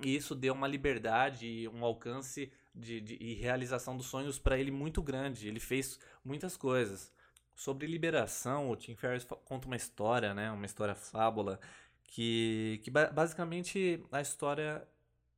E 0.01 0.15
isso 0.15 0.33
deu 0.33 0.53
uma 0.53 0.67
liberdade, 0.67 1.69
um 1.71 1.85
alcance 1.85 2.51
de, 2.73 2.99
de, 3.01 3.17
e 3.19 3.33
realização 3.35 3.95
dos 3.95 4.07
sonhos 4.07 4.39
para 4.39 4.57
ele 4.57 4.71
muito 4.71 5.01
grande. 5.01 5.47
Ele 5.47 5.59
fez 5.59 5.99
muitas 6.23 6.57
coisas. 6.57 7.11
Sobre 7.55 7.85
liberação, 7.85 8.69
o 8.69 8.75
Tim 8.75 8.95
Ferriss 8.95 9.25
conta 9.45 9.67
uma 9.67 9.75
história, 9.75 10.33
né, 10.33 10.51
uma 10.51 10.65
história 10.65 10.95
fábula, 10.95 11.59
que, 12.03 12.81
que 12.83 12.89
basicamente 12.89 14.03
a 14.11 14.21
história 14.21 14.87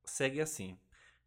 segue 0.04 0.40
assim. 0.40 0.78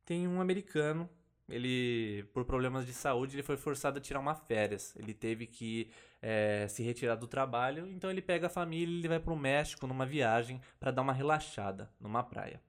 Tem 0.03 0.27
um 0.27 0.41
americano, 0.41 1.07
ele 1.47 2.23
por 2.33 2.45
problemas 2.45 2.85
de 2.85 2.93
saúde 2.93 3.35
ele 3.35 3.43
foi 3.43 3.57
forçado 3.57 3.99
a 3.99 4.01
tirar 4.01 4.19
uma 4.19 4.33
férias. 4.33 4.95
Ele 4.95 5.13
teve 5.13 5.45
que 5.45 5.91
é, 6.21 6.67
se 6.67 6.81
retirar 6.83 7.15
do 7.15 7.27
trabalho, 7.27 7.87
então 7.87 8.09
ele 8.09 8.21
pega 8.21 8.47
a 8.47 8.49
família 8.49 8.93
e 8.93 8.99
ele 8.99 9.07
vai 9.07 9.19
para 9.19 9.33
o 9.33 9.37
México 9.37 9.85
numa 9.85 10.05
viagem 10.05 10.59
para 10.79 10.91
dar 10.91 11.01
uma 11.01 11.13
relaxada 11.13 11.89
numa 11.99 12.23
praia. 12.23 12.61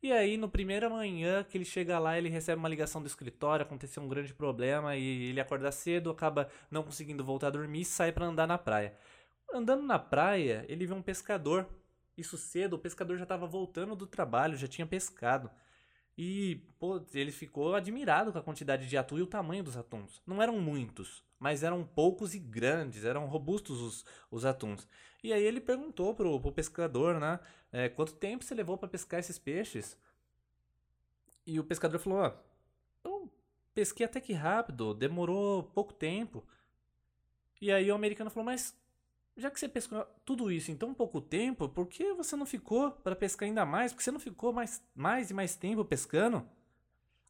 E 0.00 0.12
aí, 0.12 0.36
no 0.36 0.48
primeira 0.48 0.88
manhã 0.88 1.42
que 1.42 1.58
ele 1.58 1.64
chega 1.64 1.98
lá, 1.98 2.16
ele 2.16 2.28
recebe 2.28 2.58
uma 2.58 2.68
ligação 2.68 3.02
do 3.02 3.08
escritório, 3.08 3.64
aconteceu 3.64 4.00
um 4.00 4.08
grande 4.08 4.32
problema 4.32 4.96
e 4.96 5.30
ele 5.30 5.40
acorda 5.40 5.72
cedo, 5.72 6.10
acaba 6.10 6.48
não 6.70 6.84
conseguindo 6.84 7.24
voltar 7.24 7.48
a 7.48 7.50
dormir 7.50 7.80
e 7.80 7.84
sai 7.84 8.12
para 8.12 8.26
andar 8.26 8.46
na 8.46 8.56
praia. 8.56 8.94
Andando 9.52 9.82
na 9.82 9.98
praia, 9.98 10.64
ele 10.68 10.86
vê 10.86 10.94
um 10.94 11.02
pescador. 11.02 11.66
Isso 12.16 12.36
cedo, 12.38 12.74
o 12.74 12.78
pescador 12.78 13.16
já 13.16 13.24
estava 13.24 13.46
voltando 13.46 13.96
do 13.96 14.06
trabalho, 14.06 14.56
já 14.56 14.68
tinha 14.68 14.86
pescado. 14.86 15.50
E, 16.20 16.56
pô, 16.80 17.00
ele 17.14 17.30
ficou 17.30 17.76
admirado 17.76 18.32
com 18.32 18.38
a 18.38 18.42
quantidade 18.42 18.88
de 18.88 18.96
atum 18.98 19.18
e 19.18 19.22
o 19.22 19.26
tamanho 19.26 19.62
dos 19.62 19.76
atuns. 19.76 20.20
Não 20.26 20.42
eram 20.42 20.58
muitos, 20.58 21.22
mas 21.38 21.62
eram 21.62 21.84
poucos 21.84 22.34
e 22.34 22.40
grandes, 22.40 23.04
eram 23.04 23.26
robustos 23.26 23.80
os, 23.80 24.04
os 24.28 24.44
atuns. 24.44 24.88
E 25.22 25.32
aí 25.32 25.44
ele 25.44 25.60
perguntou 25.60 26.12
pro, 26.16 26.40
pro 26.40 26.50
pescador, 26.50 27.20
né? 27.20 27.38
É, 27.70 27.88
quanto 27.88 28.14
tempo 28.14 28.42
você 28.42 28.52
levou 28.52 28.76
para 28.76 28.88
pescar 28.88 29.20
esses 29.20 29.38
peixes? 29.38 29.96
E 31.46 31.60
o 31.60 31.64
pescador 31.64 32.00
falou: 32.00 32.18
ó, 32.18 32.32
eu 33.04 33.32
pesquei 33.72 34.04
até 34.04 34.20
que 34.20 34.32
rápido, 34.32 34.94
demorou 34.94 35.62
pouco 35.62 35.92
tempo. 35.92 36.44
E 37.60 37.70
aí 37.70 37.90
o 37.92 37.94
americano 37.94 38.28
falou: 38.28 38.44
mas 38.44 38.76
já 39.38 39.50
que 39.50 39.58
você 39.58 39.68
pescou 39.68 40.04
tudo 40.24 40.50
isso 40.50 40.70
em 40.70 40.76
tão 40.76 40.92
pouco 40.92 41.20
tempo, 41.20 41.68
por 41.68 41.86
que 41.86 42.12
você 42.12 42.34
não 42.34 42.44
ficou 42.44 42.90
para 42.90 43.14
pescar 43.14 43.46
ainda 43.46 43.64
mais? 43.64 43.92
Por 43.92 43.98
que 43.98 44.04
você 44.04 44.10
não 44.10 44.18
ficou 44.18 44.52
mais, 44.52 44.84
mais 44.94 45.30
e 45.30 45.34
mais 45.34 45.54
tempo 45.54 45.84
pescando? 45.84 46.46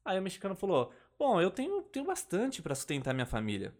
Aí 0.04 0.18
o 0.18 0.22
mexicano 0.22 0.56
falou: 0.56 0.92
Bom, 1.18 1.40
eu 1.40 1.50
tenho, 1.50 1.82
tenho 1.82 2.06
bastante 2.06 2.62
para 2.62 2.74
sustentar 2.74 3.12
minha 3.12 3.26
família. 3.26 3.74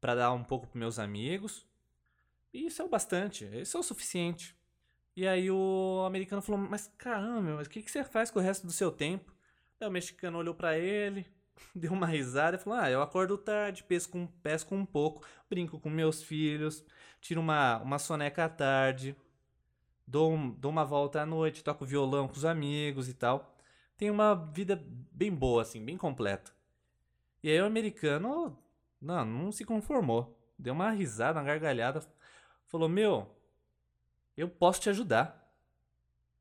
Para 0.00 0.14
dar 0.14 0.32
um 0.32 0.44
pouco 0.44 0.68
para 0.68 0.78
meus 0.78 1.00
amigos. 1.00 1.66
E 2.52 2.66
isso 2.66 2.80
é 2.80 2.84
o 2.84 2.88
bastante, 2.88 3.44
isso 3.60 3.76
é 3.76 3.80
o 3.80 3.82
suficiente. 3.82 4.56
E 5.16 5.26
aí 5.26 5.50
o 5.50 6.04
americano 6.06 6.42
falou: 6.42 6.60
Mas 6.60 6.92
caramba, 6.96 7.56
mas 7.56 7.66
o 7.66 7.70
que, 7.70 7.82
que 7.82 7.90
você 7.90 8.04
faz 8.04 8.30
com 8.30 8.38
o 8.38 8.42
resto 8.42 8.66
do 8.66 8.72
seu 8.72 8.92
tempo? 8.92 9.34
Aí 9.80 9.88
o 9.88 9.90
mexicano 9.90 10.38
olhou 10.38 10.54
para 10.54 10.78
ele, 10.78 11.26
deu 11.74 11.92
uma 11.92 12.06
risada 12.06 12.56
e 12.56 12.60
falou: 12.60 12.78
Ah, 12.78 12.90
eu 12.90 13.02
acordo 13.02 13.38
tarde, 13.38 13.84
pesco 13.84 14.18
um, 14.18 14.26
pesco 14.26 14.74
um 14.74 14.84
pouco, 14.84 15.26
brinco 15.48 15.78
com 15.78 15.90
meus 15.90 16.22
filhos, 16.22 16.84
tiro 17.20 17.40
uma, 17.40 17.78
uma 17.78 17.98
soneca 17.98 18.44
à 18.44 18.48
tarde, 18.48 19.16
dou, 20.06 20.36
dou 20.58 20.70
uma 20.70 20.84
volta 20.84 21.22
à 21.22 21.26
noite, 21.26 21.64
toco 21.64 21.84
violão 21.84 22.28
com 22.28 22.34
os 22.34 22.44
amigos 22.44 23.08
e 23.08 23.14
tal. 23.14 23.56
Tem 23.96 24.10
uma 24.10 24.34
vida 24.34 24.82
bem 25.12 25.32
boa, 25.32 25.62
assim, 25.62 25.84
bem 25.84 25.96
completa. 25.96 26.52
E 27.42 27.50
aí 27.50 27.60
o 27.60 27.66
americano, 27.66 28.58
não, 29.00 29.24
não 29.24 29.52
se 29.52 29.64
conformou. 29.64 30.38
Deu 30.58 30.72
uma 30.72 30.90
risada, 30.90 31.38
uma 31.38 31.46
gargalhada. 31.46 32.02
Falou: 32.66 32.88
Meu, 32.88 33.28
eu 34.36 34.48
posso 34.48 34.80
te 34.80 34.90
ajudar. 34.90 35.43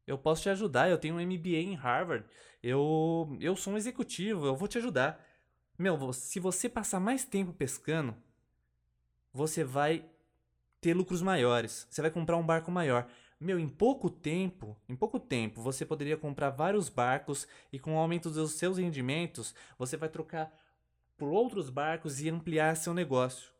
Eu 0.05 0.17
posso 0.17 0.43
te 0.43 0.49
ajudar. 0.49 0.89
Eu 0.89 0.97
tenho 0.97 1.15
um 1.15 1.21
MBA 1.21 1.57
em 1.57 1.75
Harvard. 1.75 2.25
Eu, 2.61 3.37
eu 3.39 3.55
sou 3.55 3.73
um 3.73 3.77
executivo. 3.77 4.45
Eu 4.45 4.55
vou 4.55 4.67
te 4.67 4.77
ajudar. 4.77 5.23
Meu, 5.77 6.13
se 6.13 6.39
você 6.39 6.69
passar 6.69 6.99
mais 6.99 7.25
tempo 7.25 7.53
pescando, 7.53 8.15
você 9.33 9.63
vai 9.63 10.05
ter 10.79 10.93
lucros 10.93 11.21
maiores. 11.21 11.87
Você 11.89 12.01
vai 12.01 12.11
comprar 12.11 12.37
um 12.37 12.45
barco 12.45 12.69
maior. 12.69 13.07
Meu, 13.39 13.59
em 13.59 13.67
pouco 13.67 14.09
tempo, 14.09 14.77
em 14.87 14.95
pouco 14.95 15.19
tempo, 15.19 15.61
você 15.61 15.85
poderia 15.85 16.15
comprar 16.15 16.49
vários 16.49 16.87
barcos 16.87 17.47
e 17.71 17.79
com 17.79 17.95
o 17.95 17.97
aumento 17.97 18.29
dos 18.29 18.53
seus 18.53 18.77
rendimentos, 18.77 19.53
você 19.77 19.97
vai 19.97 20.07
trocar 20.07 20.49
por 21.17 21.29
outros 21.29 21.69
barcos 21.69 22.21
e 22.21 22.29
ampliar 22.29 22.77
seu 22.77 22.93
negócio. 22.93 23.51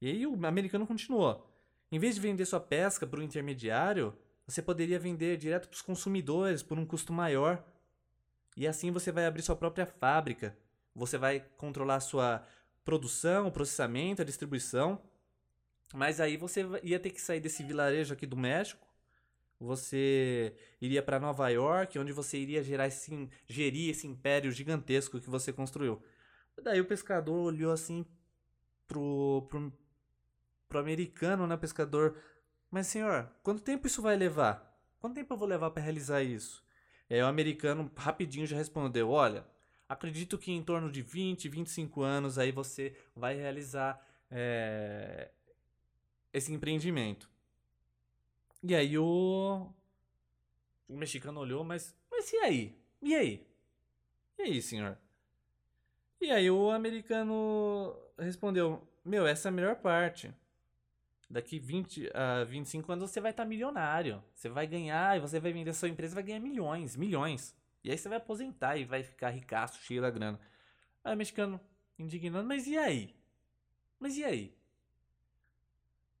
E 0.00 0.08
aí 0.08 0.26
o 0.26 0.34
americano 0.46 0.86
continuou. 0.86 1.48
Em 1.90 1.98
vez 1.98 2.14
de 2.16 2.20
vender 2.20 2.44
sua 2.44 2.60
pesca 2.60 3.06
para 3.06 3.20
o 3.20 3.22
intermediário, 3.22 4.16
você 4.48 4.62
poderia 4.62 4.98
vender 4.98 5.36
direto 5.36 5.68
para 5.68 5.74
os 5.74 5.82
consumidores 5.82 6.62
por 6.62 6.78
um 6.78 6.86
custo 6.86 7.12
maior. 7.12 7.62
E 8.56 8.66
assim 8.66 8.90
você 8.90 9.12
vai 9.12 9.26
abrir 9.26 9.42
sua 9.42 9.54
própria 9.54 9.84
fábrica. 9.84 10.56
Você 10.94 11.18
vai 11.18 11.40
controlar 11.58 12.00
sua 12.00 12.42
produção, 12.82 13.48
o 13.48 13.52
processamento, 13.52 14.22
a 14.22 14.24
distribuição. 14.24 15.02
Mas 15.92 16.18
aí 16.18 16.38
você 16.38 16.64
ia 16.82 16.98
ter 16.98 17.10
que 17.10 17.20
sair 17.20 17.40
desse 17.40 17.62
vilarejo 17.62 18.14
aqui 18.14 18.24
do 18.24 18.38
México. 18.38 18.88
Você 19.60 20.56
iria 20.80 21.02
para 21.02 21.20
Nova 21.20 21.46
York, 21.50 21.98
onde 21.98 22.12
você 22.12 22.38
iria 22.38 22.62
gerar 22.62 22.86
esse, 22.86 23.28
gerir 23.46 23.90
esse 23.90 24.06
império 24.06 24.50
gigantesco 24.50 25.20
que 25.20 25.28
você 25.28 25.52
construiu. 25.52 26.02
Daí 26.62 26.80
o 26.80 26.86
pescador 26.86 27.36
olhou 27.36 27.70
assim 27.70 28.02
pro, 28.86 29.46
pro, 29.50 29.70
pro 30.70 30.78
americano, 30.78 31.46
né, 31.46 31.54
pescador. 31.58 32.16
Mas 32.70 32.86
senhor, 32.86 33.30
quanto 33.42 33.62
tempo 33.62 33.86
isso 33.86 34.02
vai 34.02 34.16
levar? 34.16 34.68
Quanto 35.00 35.14
tempo 35.14 35.32
eu 35.32 35.38
vou 35.38 35.48
levar 35.48 35.70
para 35.70 35.82
realizar 35.82 36.22
isso? 36.22 36.64
E 37.08 37.14
aí 37.14 37.22
o 37.22 37.26
americano 37.26 37.90
rapidinho 37.96 38.46
já 38.46 38.56
respondeu: 38.56 39.10
Olha, 39.10 39.46
acredito 39.88 40.36
que 40.36 40.52
em 40.52 40.62
torno 40.62 40.90
de 40.90 41.00
20, 41.00 41.48
25 41.48 42.02
anos 42.02 42.38
aí 42.38 42.52
você 42.52 42.94
vai 43.16 43.34
realizar 43.34 44.04
é, 44.30 45.30
esse 46.32 46.52
empreendimento. 46.52 47.28
E 48.62 48.74
aí 48.74 48.98
o. 48.98 49.72
O 50.88 50.96
mexicano 50.96 51.40
olhou, 51.40 51.64
mas. 51.64 51.94
Mas 52.10 52.32
e 52.32 52.36
aí? 52.38 52.78
E 53.00 53.14
aí? 53.14 53.46
E 54.38 54.42
aí, 54.42 54.62
senhor? 54.62 54.98
E 56.20 56.30
aí 56.30 56.50
o 56.50 56.70
americano 56.70 57.96
respondeu: 58.18 58.86
Meu, 59.04 59.26
essa 59.26 59.48
é 59.48 59.50
a 59.50 59.52
melhor 59.52 59.76
parte. 59.76 60.34
Daqui 61.30 61.58
20 61.58 62.10
a 62.14 62.44
25 62.44 62.90
anos 62.90 63.10
você 63.10 63.20
vai 63.20 63.32
estar 63.32 63.42
tá 63.42 63.48
milionário. 63.48 64.22
Você 64.34 64.48
vai 64.48 64.66
ganhar 64.66 65.16
e 65.16 65.20
você 65.20 65.38
vai 65.38 65.52
vender 65.52 65.70
a 65.70 65.74
sua 65.74 65.88
empresa 65.88 66.14
vai 66.14 66.24
ganhar 66.24 66.40
milhões, 66.40 66.96
milhões. 66.96 67.54
E 67.84 67.90
aí 67.90 67.98
você 67.98 68.08
vai 68.08 68.18
aposentar 68.18 68.76
e 68.76 68.84
vai 68.84 69.02
ficar 69.02 69.30
ricaço, 69.30 69.80
cheio 69.82 70.00
da 70.00 70.10
grana. 70.10 70.40
Aí 71.04 71.14
o 71.14 71.16
mexicano, 71.16 71.60
indignando, 71.98 72.48
mas 72.48 72.66
e 72.66 72.78
aí? 72.78 73.14
Mas 74.00 74.16
e 74.16 74.24
aí? 74.24 74.56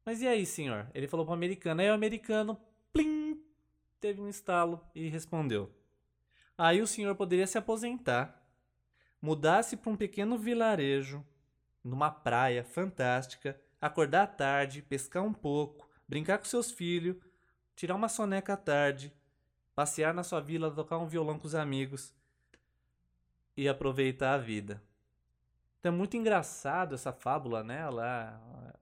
Mas 0.04 0.20
e 0.20 0.26
aí, 0.26 0.44
senhor? 0.44 0.90
Ele 0.94 1.08
falou 1.08 1.24
pro 1.24 1.34
americano. 1.34 1.80
Aí 1.80 1.90
o 1.90 1.94
americano, 1.94 2.60
plim, 2.92 3.42
teve 4.00 4.20
um 4.20 4.28
estalo 4.28 4.80
e 4.94 5.08
respondeu. 5.08 5.70
Aí 6.56 6.82
o 6.82 6.86
senhor 6.86 7.14
poderia 7.14 7.46
se 7.46 7.56
aposentar, 7.56 8.42
mudasse 9.22 9.76
para 9.76 9.90
um 9.90 9.96
pequeno 9.96 10.36
vilarejo, 10.36 11.24
numa 11.84 12.10
praia 12.10 12.64
fantástica, 12.64 13.60
acordar 13.80 14.22
à 14.22 14.26
tarde, 14.26 14.82
pescar 14.82 15.22
um 15.22 15.32
pouco, 15.32 15.88
brincar 16.06 16.38
com 16.38 16.44
seus 16.44 16.70
filhos, 16.70 17.16
tirar 17.76 17.94
uma 17.94 18.08
soneca 18.08 18.54
à 18.54 18.56
tarde, 18.56 19.12
passear 19.74 20.12
na 20.12 20.22
sua 20.22 20.40
vila, 20.40 20.70
tocar 20.70 20.98
um 20.98 21.06
violão 21.06 21.38
com 21.38 21.46
os 21.46 21.54
amigos 21.54 22.14
e 23.56 23.68
aproveitar 23.68 24.34
a 24.34 24.38
vida. 24.38 24.82
Então 25.78 25.92
é 25.92 25.96
muito 25.96 26.16
engraçado 26.16 26.94
essa 26.94 27.12
fábula, 27.12 27.62
né? 27.62 27.80
Ela, 27.80 28.74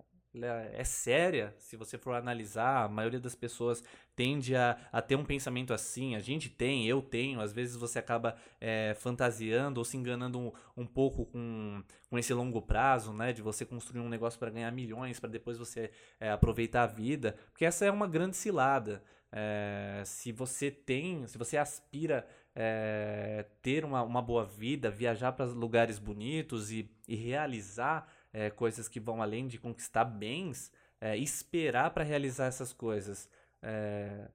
é 0.44 0.84
séria, 0.84 1.54
se 1.58 1.76
você 1.76 1.96
for 1.96 2.14
analisar, 2.14 2.84
a 2.84 2.88
maioria 2.88 3.20
das 3.20 3.34
pessoas 3.34 3.82
tende 4.14 4.56
a, 4.56 4.76
a 4.92 5.00
ter 5.00 5.16
um 5.16 5.24
pensamento 5.24 5.72
assim, 5.72 6.14
a 6.14 6.18
gente 6.18 6.48
tem, 6.48 6.86
eu 6.86 7.00
tenho, 7.02 7.40
às 7.40 7.52
vezes 7.52 7.76
você 7.76 7.98
acaba 7.98 8.36
é, 8.60 8.94
fantasiando 8.98 9.78
ou 9.78 9.84
se 9.84 9.96
enganando 9.96 10.38
um, 10.38 10.52
um 10.76 10.86
pouco 10.86 11.26
com, 11.26 11.82
com 12.08 12.18
esse 12.18 12.32
longo 12.34 12.60
prazo, 12.62 13.12
né, 13.12 13.32
de 13.32 13.42
você 13.42 13.64
construir 13.64 14.00
um 14.00 14.08
negócio 14.08 14.38
para 14.38 14.50
ganhar 14.50 14.70
milhões, 14.72 15.20
para 15.20 15.30
depois 15.30 15.58
você 15.58 15.90
é, 16.18 16.30
aproveitar 16.30 16.82
a 16.82 16.86
vida, 16.86 17.36
porque 17.50 17.64
essa 17.64 17.84
é 17.84 17.90
uma 17.90 18.08
grande 18.08 18.36
cilada. 18.36 19.02
É, 19.30 20.02
se 20.06 20.32
você 20.32 20.70
tem, 20.70 21.26
se 21.26 21.36
você 21.36 21.58
aspira 21.58 22.26
é, 22.54 23.44
ter 23.60 23.84
uma, 23.84 24.02
uma 24.02 24.22
boa 24.22 24.46
vida, 24.46 24.90
viajar 24.90 25.32
para 25.32 25.44
lugares 25.44 25.98
bonitos 25.98 26.72
e, 26.72 26.90
e 27.06 27.14
realizar 27.14 28.10
é, 28.36 28.50
coisas 28.50 28.86
que 28.86 29.00
vão 29.00 29.22
além 29.22 29.48
de 29.48 29.58
conquistar 29.58 30.04
bens, 30.04 30.70
é, 31.00 31.16
esperar 31.16 31.90
para 31.90 32.04
realizar 32.04 32.44
essas 32.44 32.70
coisas 32.70 33.30
é, 33.62 34.28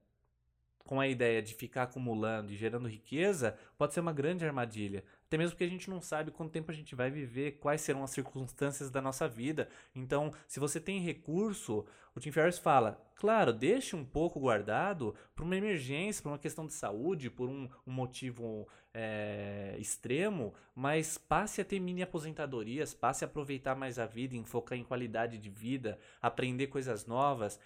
com 0.79 0.99
a 0.99 1.07
ideia 1.07 1.39
de 1.39 1.53
ficar 1.53 1.83
acumulando 1.83 2.51
e 2.51 2.55
gerando 2.55 2.87
riqueza, 2.87 3.55
pode 3.77 3.93
ser 3.93 3.99
uma 3.99 4.11
grande 4.11 4.43
armadilha. 4.43 5.03
Até 5.31 5.37
mesmo 5.37 5.51
porque 5.51 5.63
a 5.63 5.69
gente 5.69 5.89
não 5.89 6.01
sabe 6.01 6.29
quanto 6.29 6.51
tempo 6.51 6.71
a 6.71 6.73
gente 6.73 6.93
vai 6.93 7.09
viver, 7.09 7.53
quais 7.53 7.79
serão 7.79 8.03
as 8.03 8.11
circunstâncias 8.11 8.91
da 8.91 9.01
nossa 9.01 9.29
vida. 9.29 9.69
Então, 9.95 10.33
se 10.45 10.59
você 10.59 10.77
tem 10.77 10.99
recurso, 10.99 11.85
o 12.13 12.19
Tim 12.19 12.31
Ferriss 12.31 12.59
fala, 12.59 13.01
claro, 13.15 13.53
deixe 13.53 13.95
um 13.95 14.03
pouco 14.03 14.41
guardado 14.41 15.15
para 15.33 15.45
uma 15.45 15.55
emergência, 15.55 16.21
para 16.21 16.33
uma 16.33 16.37
questão 16.37 16.67
de 16.67 16.73
saúde, 16.73 17.29
por 17.29 17.47
um, 17.47 17.69
um 17.87 17.93
motivo 17.93 18.67
é, 18.93 19.77
extremo, 19.79 20.53
mas 20.75 21.17
passe 21.17 21.61
a 21.61 21.63
ter 21.63 21.79
mini 21.79 22.03
aposentadorias, 22.03 22.93
passe 22.93 23.23
a 23.23 23.27
aproveitar 23.27 23.73
mais 23.73 23.97
a 23.97 24.05
vida, 24.05 24.35
enfocar 24.35 24.77
em 24.77 24.83
qualidade 24.83 25.37
de 25.37 25.49
vida, 25.49 25.97
aprender 26.21 26.67
coisas 26.67 27.05
novas. 27.05 27.57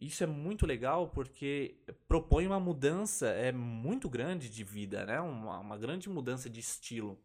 Isso 0.00 0.22
é 0.22 0.26
muito 0.26 0.66
legal 0.66 1.08
porque 1.08 1.76
propõe 2.06 2.46
uma 2.46 2.60
mudança 2.60 3.28
é 3.28 3.50
muito 3.50 4.08
grande 4.10 4.50
de 4.50 4.62
vida, 4.62 5.06
né? 5.06 5.20
Uma, 5.20 5.58
uma 5.58 5.78
grande 5.78 6.08
mudança 6.08 6.50
de 6.50 6.60
estilo 6.60 7.18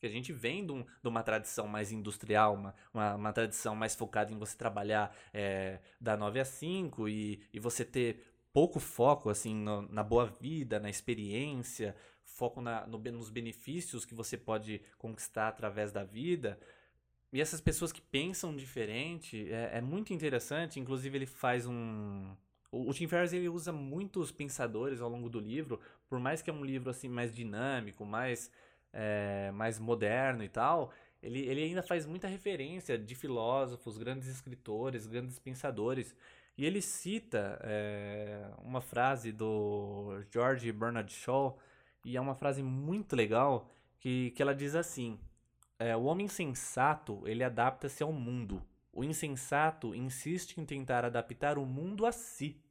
que 0.00 0.06
a 0.06 0.10
gente 0.10 0.32
vem 0.32 0.64
de, 0.64 0.72
um, 0.72 0.82
de, 0.82 1.08
uma 1.08 1.22
tradição 1.22 1.68
mais 1.68 1.92
industrial, 1.92 2.54
uma, 2.54 2.74
uma, 2.92 3.14
uma, 3.16 3.32
tradição 3.34 3.76
mais 3.76 3.94
focada 3.94 4.32
em 4.32 4.38
você 4.38 4.56
trabalhar 4.56 5.14
é, 5.32 5.78
da 6.00 6.16
9 6.16 6.40
a 6.40 6.44
5 6.44 7.06
e, 7.06 7.42
e 7.52 7.60
você 7.60 7.84
ter 7.84 8.24
pouco 8.50 8.80
foco 8.80 9.28
assim 9.28 9.54
no, 9.54 9.82
na 9.82 10.02
boa 10.02 10.24
vida, 10.24 10.80
na 10.80 10.88
experiência, 10.88 11.94
foco 12.24 12.62
na, 12.62 12.86
no, 12.86 12.98
nos 12.98 13.28
benefícios 13.28 14.06
que 14.06 14.14
você 14.14 14.38
pode 14.38 14.80
conquistar 14.96 15.48
através 15.48 15.92
da 15.92 16.02
vida. 16.02 16.58
E 17.32 17.40
essas 17.40 17.60
pessoas 17.60 17.92
que 17.92 18.00
pensam 18.00 18.56
diferente 18.56 19.50
é, 19.52 19.78
é 19.78 19.80
muito 19.80 20.12
interessante. 20.12 20.80
Inclusive, 20.80 21.16
ele 21.16 21.26
faz 21.26 21.66
um. 21.66 22.34
O, 22.72 22.92
Tim 22.92 23.06
Ferriss 23.08 23.32
ele 23.32 23.48
usa 23.48 23.72
muitos 23.72 24.30
pensadores 24.30 25.00
ao 25.00 25.08
longo 25.08 25.28
do 25.28 25.40
livro, 25.40 25.80
por 26.08 26.20
mais 26.20 26.40
que 26.40 26.50
é 26.50 26.52
um 26.52 26.64
livro 26.64 26.90
assim 26.90 27.08
mais 27.08 27.34
dinâmico, 27.34 28.04
mais, 28.04 28.50
é, 28.92 29.50
mais 29.52 29.78
moderno 29.78 30.44
e 30.44 30.48
tal. 30.48 30.92
Ele, 31.22 31.40
ele 31.40 31.64
ainda 31.64 31.82
faz 31.82 32.06
muita 32.06 32.28
referência 32.28 32.96
de 32.96 33.14
filósofos, 33.14 33.98
grandes 33.98 34.28
escritores, 34.28 35.06
grandes 35.06 35.38
pensadores. 35.38 36.14
E 36.56 36.64
ele 36.64 36.80
cita 36.80 37.58
é, 37.62 38.46
uma 38.62 38.80
frase 38.80 39.32
do 39.32 40.22
George 40.30 40.70
Bernard 40.72 41.12
Shaw, 41.12 41.58
e 42.04 42.16
é 42.16 42.20
uma 42.20 42.34
frase 42.34 42.62
muito 42.62 43.16
legal, 43.16 43.70
que, 43.98 44.30
que 44.32 44.42
ela 44.42 44.54
diz 44.54 44.74
assim: 44.74 45.18
é, 45.80 45.96
o 45.96 46.04
homem 46.04 46.28
sensato, 46.28 47.26
ele 47.26 47.42
adapta-se 47.42 48.02
ao 48.02 48.12
mundo. 48.12 48.62
O 48.92 49.02
insensato 49.02 49.94
insiste 49.94 50.58
em 50.58 50.66
tentar 50.66 51.06
adaptar 51.06 51.56
o 51.56 51.64
mundo 51.64 52.04
a 52.04 52.12
si. 52.12 52.62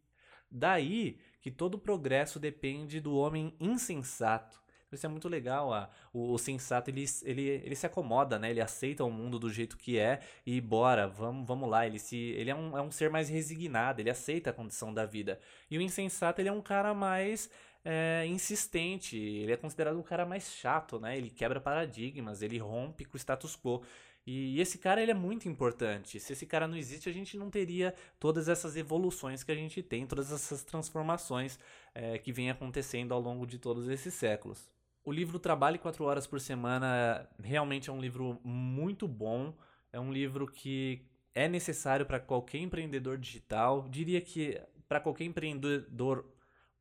Daí 0.49 1.19
que 1.41 1.49
todo 1.49 1.79
progresso 1.79 2.39
depende 2.39 3.01
do 3.01 3.15
homem 3.15 3.55
insensato. 3.59 4.61
Isso 4.91 5.05
é 5.05 5.09
muito 5.09 5.29
legal. 5.29 5.73
Ah, 5.73 5.89
o, 6.11 6.33
o, 6.33 6.37
sensato 6.37 6.89
ele, 6.89 7.05
ele, 7.23 7.47
ele 7.47 7.75
se 7.75 7.85
acomoda, 7.85 8.39
né? 8.39 8.49
Ele 8.49 8.61
aceita 8.61 9.03
o 9.03 9.11
mundo 9.11 9.37
do 9.37 9.49
jeito 9.49 9.77
que 9.77 9.97
é 9.99 10.19
e 10.45 10.59
bora, 10.59 11.07
vamos, 11.07 11.47
vamos 11.47 11.69
lá. 11.69 11.85
Ele, 11.85 11.99
se, 11.99 12.15
ele 12.17 12.49
é, 12.49 12.55
um, 12.55 12.77
é 12.77 12.81
um 12.81 12.91
ser 12.91 13.09
mais 13.09 13.29
resignado, 13.29 14.01
ele 14.01 14.09
aceita 14.09 14.49
a 14.49 14.53
condição 14.53 14.93
da 14.93 15.05
vida. 15.05 15.39
E 15.69 15.77
o 15.77 15.81
insensato 15.81 16.41
ele 16.41 16.49
é 16.49 16.51
um 16.51 16.61
cara 16.61 16.93
mais 16.93 17.49
é, 17.85 18.25
insistente, 18.27 19.17
ele 19.17 19.51
é 19.51 19.57
considerado 19.57 19.99
o 19.99 20.03
cara 20.03 20.25
mais 20.25 20.51
chato, 20.51 20.99
né? 20.99 21.17
Ele 21.17 21.29
quebra 21.29 21.61
paradigmas, 21.61 22.41
ele 22.41 22.57
rompe 22.57 23.05
com 23.05 23.15
o 23.15 23.19
status 23.19 23.55
quo. 23.55 23.83
E 24.25 24.59
esse 24.59 24.77
cara 24.77 25.01
ele 25.01 25.11
é 25.11 25.15
muito 25.15 25.49
importante. 25.49 26.19
Se 26.19 26.33
esse 26.33 26.45
cara 26.45 26.67
não 26.67 26.77
existe, 26.77 27.09
a 27.09 27.11
gente 27.11 27.37
não 27.37 27.49
teria 27.49 27.95
todas 28.19 28.47
essas 28.47 28.75
evoluções 28.75 29.43
que 29.43 29.51
a 29.51 29.55
gente 29.55 29.81
tem, 29.81 30.05
todas 30.05 30.31
essas 30.31 30.63
transformações 30.63 31.57
é, 31.95 32.17
que 32.19 32.31
vem 32.31 32.49
acontecendo 32.51 33.13
ao 33.13 33.19
longo 33.19 33.47
de 33.47 33.57
todos 33.57 33.89
esses 33.89 34.13
séculos. 34.13 34.69
O 35.09 35.11
livro 35.11 35.39
Trabalhe 35.39 35.79
4 35.79 36.05
Horas 36.05 36.27
por 36.27 36.39
Semana 36.39 37.27
realmente 37.41 37.89
é 37.89 37.91
um 37.91 37.99
livro 37.99 38.39
muito 38.43 39.07
bom. 39.07 39.57
É 39.91 39.99
um 39.99 40.13
livro 40.13 40.45
que 40.45 41.03
é 41.33 41.47
necessário 41.47 42.05
para 42.05 42.19
qualquer 42.19 42.59
empreendedor 42.59 43.17
digital. 43.17 43.89
Diria 43.89 44.21
que 44.21 44.61
para 44.87 44.99
qualquer 44.99 45.23
empreendedor 45.23 46.31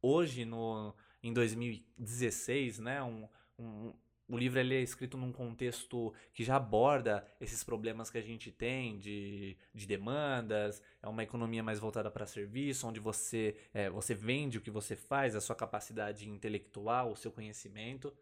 hoje, 0.02 0.44
no, 0.44 0.94
em 1.22 1.32
2016, 1.32 2.80
né, 2.80 3.02
um, 3.02 3.26
um, 3.58 3.94
o 4.28 4.36
livro 4.36 4.60
ele 4.60 4.74
é 4.74 4.80
escrito 4.80 5.16
num 5.16 5.32
contexto 5.32 6.12
que 6.34 6.44
já 6.44 6.56
aborda 6.56 7.26
esses 7.40 7.64
problemas 7.64 8.10
que 8.10 8.18
a 8.18 8.22
gente 8.22 8.52
tem 8.52 8.98
de, 8.98 9.56
de 9.74 9.86
demandas, 9.86 10.82
é 11.02 11.08
uma 11.08 11.22
economia 11.22 11.62
mais 11.62 11.78
voltada 11.78 12.10
para 12.10 12.26
serviço, 12.26 12.86
onde 12.86 13.00
você, 13.00 13.56
é, 13.72 13.88
você 13.88 14.14
vende 14.14 14.58
o 14.58 14.60
que 14.60 14.70
você 14.70 14.94
faz, 14.94 15.34
a 15.34 15.40
sua 15.40 15.56
capacidade 15.56 16.28
intelectual, 16.28 17.12
o 17.12 17.16
seu 17.16 17.32
conhecimento. 17.32 18.12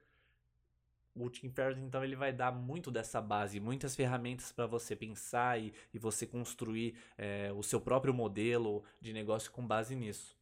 O 1.12 1.28
Tim 1.30 1.48
Ferriss, 1.48 1.78
então, 1.78 2.04
ele 2.04 2.14
vai 2.14 2.32
dar 2.32 2.52
muito 2.52 2.90
dessa 2.90 3.20
base, 3.22 3.58
muitas 3.58 3.96
ferramentas 3.96 4.52
para 4.52 4.66
você 4.66 4.94
pensar 4.94 5.58
e, 5.58 5.72
e 5.92 5.98
você 5.98 6.26
construir 6.26 6.94
é, 7.16 7.50
o 7.52 7.62
seu 7.62 7.80
próprio 7.80 8.12
modelo 8.12 8.84
de 9.00 9.14
negócio 9.14 9.50
com 9.50 9.66
base 9.66 9.96
nisso 9.96 10.35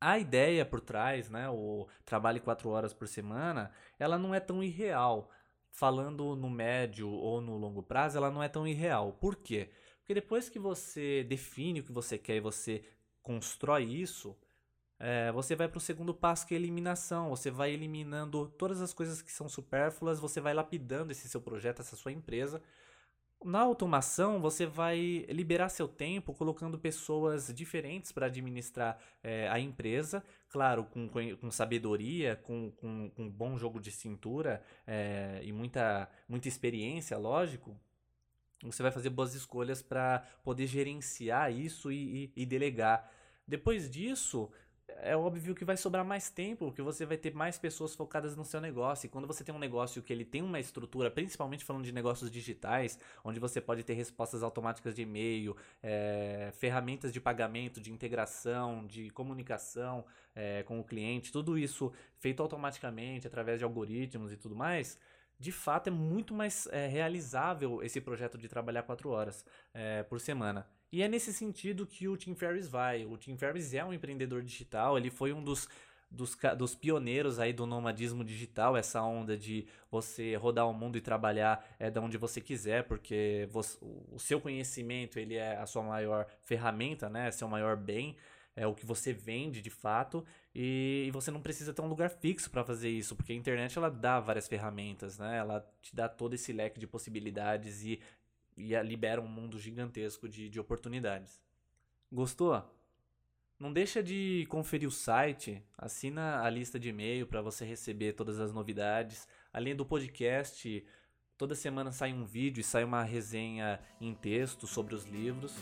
a 0.00 0.18
ideia 0.18 0.64
por 0.64 0.80
trás, 0.80 1.30
né, 1.30 1.48
o 1.48 1.86
trabalho 2.04 2.40
quatro 2.40 2.68
horas 2.70 2.92
por 2.92 3.08
semana, 3.08 3.72
ela 3.98 4.18
não 4.18 4.34
é 4.34 4.40
tão 4.40 4.62
irreal. 4.62 5.30
Falando 5.70 6.34
no 6.34 6.48
médio 6.48 7.08
ou 7.08 7.40
no 7.40 7.58
longo 7.58 7.82
prazo, 7.82 8.16
ela 8.16 8.30
não 8.30 8.42
é 8.42 8.48
tão 8.48 8.66
irreal. 8.66 9.12
Por 9.12 9.36
quê? 9.36 9.70
Porque 9.98 10.14
depois 10.14 10.48
que 10.48 10.58
você 10.58 11.22
define 11.24 11.80
o 11.80 11.84
que 11.84 11.92
você 11.92 12.16
quer 12.16 12.36
e 12.36 12.40
você 12.40 12.82
constrói 13.22 13.84
isso, 13.84 14.34
é, 14.98 15.30
você 15.32 15.54
vai 15.54 15.68
para 15.68 15.78
o 15.78 15.80
segundo 15.80 16.14
passo 16.14 16.46
que 16.46 16.54
é 16.54 16.56
eliminação. 16.56 17.28
Você 17.30 17.50
vai 17.50 17.72
eliminando 17.72 18.48
todas 18.56 18.80
as 18.80 18.92
coisas 18.92 19.20
que 19.20 19.32
são 19.32 19.48
supérfluas, 19.48 20.18
você 20.18 20.40
vai 20.40 20.54
lapidando 20.54 21.12
esse 21.12 21.28
seu 21.28 21.40
projeto, 21.40 21.80
essa 21.80 21.96
sua 21.96 22.12
empresa, 22.12 22.62
na 23.46 23.60
automação, 23.60 24.40
você 24.40 24.66
vai 24.66 25.24
liberar 25.28 25.68
seu 25.68 25.86
tempo 25.86 26.34
colocando 26.34 26.76
pessoas 26.76 27.54
diferentes 27.54 28.10
para 28.10 28.26
administrar 28.26 28.98
é, 29.22 29.48
a 29.48 29.60
empresa, 29.60 30.22
claro, 30.48 30.84
com, 30.84 31.08
com 31.08 31.50
sabedoria, 31.52 32.34
com, 32.34 32.72
com, 32.72 33.08
com, 33.10 33.22
um 33.22 33.30
bom 33.30 33.56
jogo 33.56 33.78
de 33.80 33.92
cintura 33.92 34.60
é, 34.84 35.40
e 35.44 35.52
muita, 35.52 36.10
muita 36.28 36.48
experiência, 36.48 37.16
lógico. 37.16 37.78
Você 38.64 38.82
vai 38.82 38.90
fazer 38.90 39.10
boas 39.10 39.32
escolhas 39.34 39.80
para 39.80 40.26
poder 40.42 40.66
gerenciar 40.66 41.52
isso 41.52 41.92
e, 41.92 42.32
e, 42.36 42.42
e 42.42 42.46
delegar. 42.46 43.08
Depois 43.46 43.88
disso, 43.88 44.50
é 45.02 45.16
óbvio 45.16 45.54
que 45.54 45.64
vai 45.64 45.76
sobrar 45.76 46.04
mais 46.04 46.30
tempo, 46.30 46.72
que 46.72 46.82
você 46.82 47.04
vai 47.04 47.16
ter 47.16 47.34
mais 47.34 47.58
pessoas 47.58 47.94
focadas 47.94 48.36
no 48.36 48.44
seu 48.44 48.60
negócio. 48.60 49.06
E 49.06 49.08
quando 49.08 49.26
você 49.26 49.44
tem 49.44 49.54
um 49.54 49.58
negócio 49.58 50.02
que 50.02 50.12
ele 50.12 50.24
tem 50.24 50.42
uma 50.42 50.60
estrutura, 50.60 51.10
principalmente 51.10 51.64
falando 51.64 51.84
de 51.84 51.92
negócios 51.92 52.30
digitais, 52.30 52.98
onde 53.24 53.38
você 53.40 53.60
pode 53.60 53.82
ter 53.82 53.94
respostas 53.94 54.42
automáticas 54.42 54.94
de 54.94 55.02
e-mail, 55.02 55.56
é, 55.82 56.50
ferramentas 56.54 57.12
de 57.12 57.20
pagamento, 57.20 57.80
de 57.80 57.92
integração, 57.92 58.86
de 58.86 59.10
comunicação 59.10 60.04
é, 60.34 60.62
com 60.62 60.80
o 60.80 60.84
cliente, 60.84 61.32
tudo 61.32 61.58
isso 61.58 61.92
feito 62.18 62.42
automaticamente 62.42 63.26
através 63.26 63.58
de 63.58 63.64
algoritmos 63.64 64.32
e 64.32 64.36
tudo 64.36 64.54
mais 64.54 64.98
de 65.38 65.52
fato 65.52 65.88
é 65.88 65.90
muito 65.90 66.34
mais 66.34 66.66
é, 66.68 66.86
realizável 66.86 67.82
esse 67.82 68.00
projeto 68.00 68.38
de 68.38 68.48
trabalhar 68.48 68.82
quatro 68.82 69.10
horas 69.10 69.44
é, 69.74 70.02
por 70.02 70.18
semana. 70.18 70.66
E 70.92 71.02
é 71.02 71.08
nesse 71.08 71.32
sentido 71.32 71.86
que 71.86 72.08
o 72.08 72.16
Tim 72.16 72.34
Ferriss 72.34 72.68
vai. 72.68 73.04
O 73.04 73.16
Tim 73.16 73.36
Ferriss 73.36 73.74
é 73.74 73.84
um 73.84 73.92
empreendedor 73.92 74.42
digital, 74.42 74.96
ele 74.96 75.10
foi 75.10 75.32
um 75.32 75.42
dos, 75.42 75.68
dos, 76.10 76.36
dos 76.56 76.74
pioneiros 76.74 77.38
aí 77.38 77.52
do 77.52 77.66
nomadismo 77.66 78.24
digital, 78.24 78.76
essa 78.76 79.02
onda 79.02 79.36
de 79.36 79.66
você 79.90 80.36
rodar 80.36 80.68
o 80.68 80.72
mundo 80.72 80.96
e 80.96 81.00
trabalhar 81.00 81.66
é 81.78 81.90
da 81.90 82.00
onde 82.00 82.16
você 82.16 82.40
quiser, 82.40 82.84
porque 82.84 83.48
você, 83.50 83.78
o 83.82 84.18
seu 84.18 84.40
conhecimento 84.40 85.18
ele 85.18 85.34
é 85.34 85.56
a 85.56 85.66
sua 85.66 85.82
maior 85.82 86.26
ferramenta, 86.42 87.08
né? 87.08 87.28
É 87.28 87.30
seu 87.30 87.48
maior 87.48 87.76
bem 87.76 88.16
é 88.56 88.66
o 88.66 88.74
que 88.74 88.86
você 88.86 89.12
vende 89.12 89.60
de 89.60 89.68
fato 89.68 90.24
e, 90.54 91.10
você 91.12 91.30
não 91.30 91.42
precisa 91.42 91.74
ter 91.74 91.82
um 91.82 91.88
lugar 91.88 92.08
fixo 92.08 92.50
para 92.50 92.64
fazer 92.64 92.88
isso, 92.88 93.14
porque 93.14 93.32
a 93.32 93.36
internet 93.36 93.76
ela 93.76 93.90
dá 93.90 94.18
várias 94.18 94.48
ferramentas, 94.48 95.18
né? 95.18 95.36
Ela 95.36 95.60
te 95.82 95.94
dá 95.94 96.08
todo 96.08 96.34
esse 96.34 96.52
leque 96.52 96.80
de 96.80 96.86
possibilidades 96.86 97.84
e, 97.84 98.00
e 98.56 98.74
libera 98.82 99.20
um 99.20 99.28
mundo 99.28 99.58
gigantesco 99.58 100.28
de, 100.28 100.48
de 100.48 100.58
oportunidades. 100.58 101.40
Gostou? 102.10 102.62
Não 103.58 103.72
deixa 103.72 104.02
de 104.02 104.46
conferir 104.50 104.86
o 104.86 104.92
site, 104.92 105.62
assina 105.78 106.42
a 106.42 106.50
lista 106.50 106.78
de 106.78 106.90
e-mail 106.90 107.26
para 107.26 107.40
você 107.40 107.64
receber 107.64 108.12
todas 108.12 108.38
as 108.38 108.52
novidades. 108.52 109.26
Além 109.50 109.74
do 109.74 109.86
podcast, 109.86 110.84
toda 111.38 111.54
semana 111.54 111.90
sai 111.90 112.12
um 112.12 112.24
vídeo 112.24 112.60
e 112.60 112.64
sai 112.64 112.84
uma 112.84 113.02
resenha 113.02 113.80
em 113.98 114.14
texto 114.14 114.66
sobre 114.66 114.94
os 114.94 115.04
livros. 115.04 115.54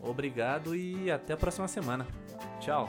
Obrigado 0.00 0.74
e 0.74 1.10
até 1.10 1.34
a 1.34 1.36
próxima 1.36 1.68
semana. 1.68 2.06
Tchau! 2.60 2.88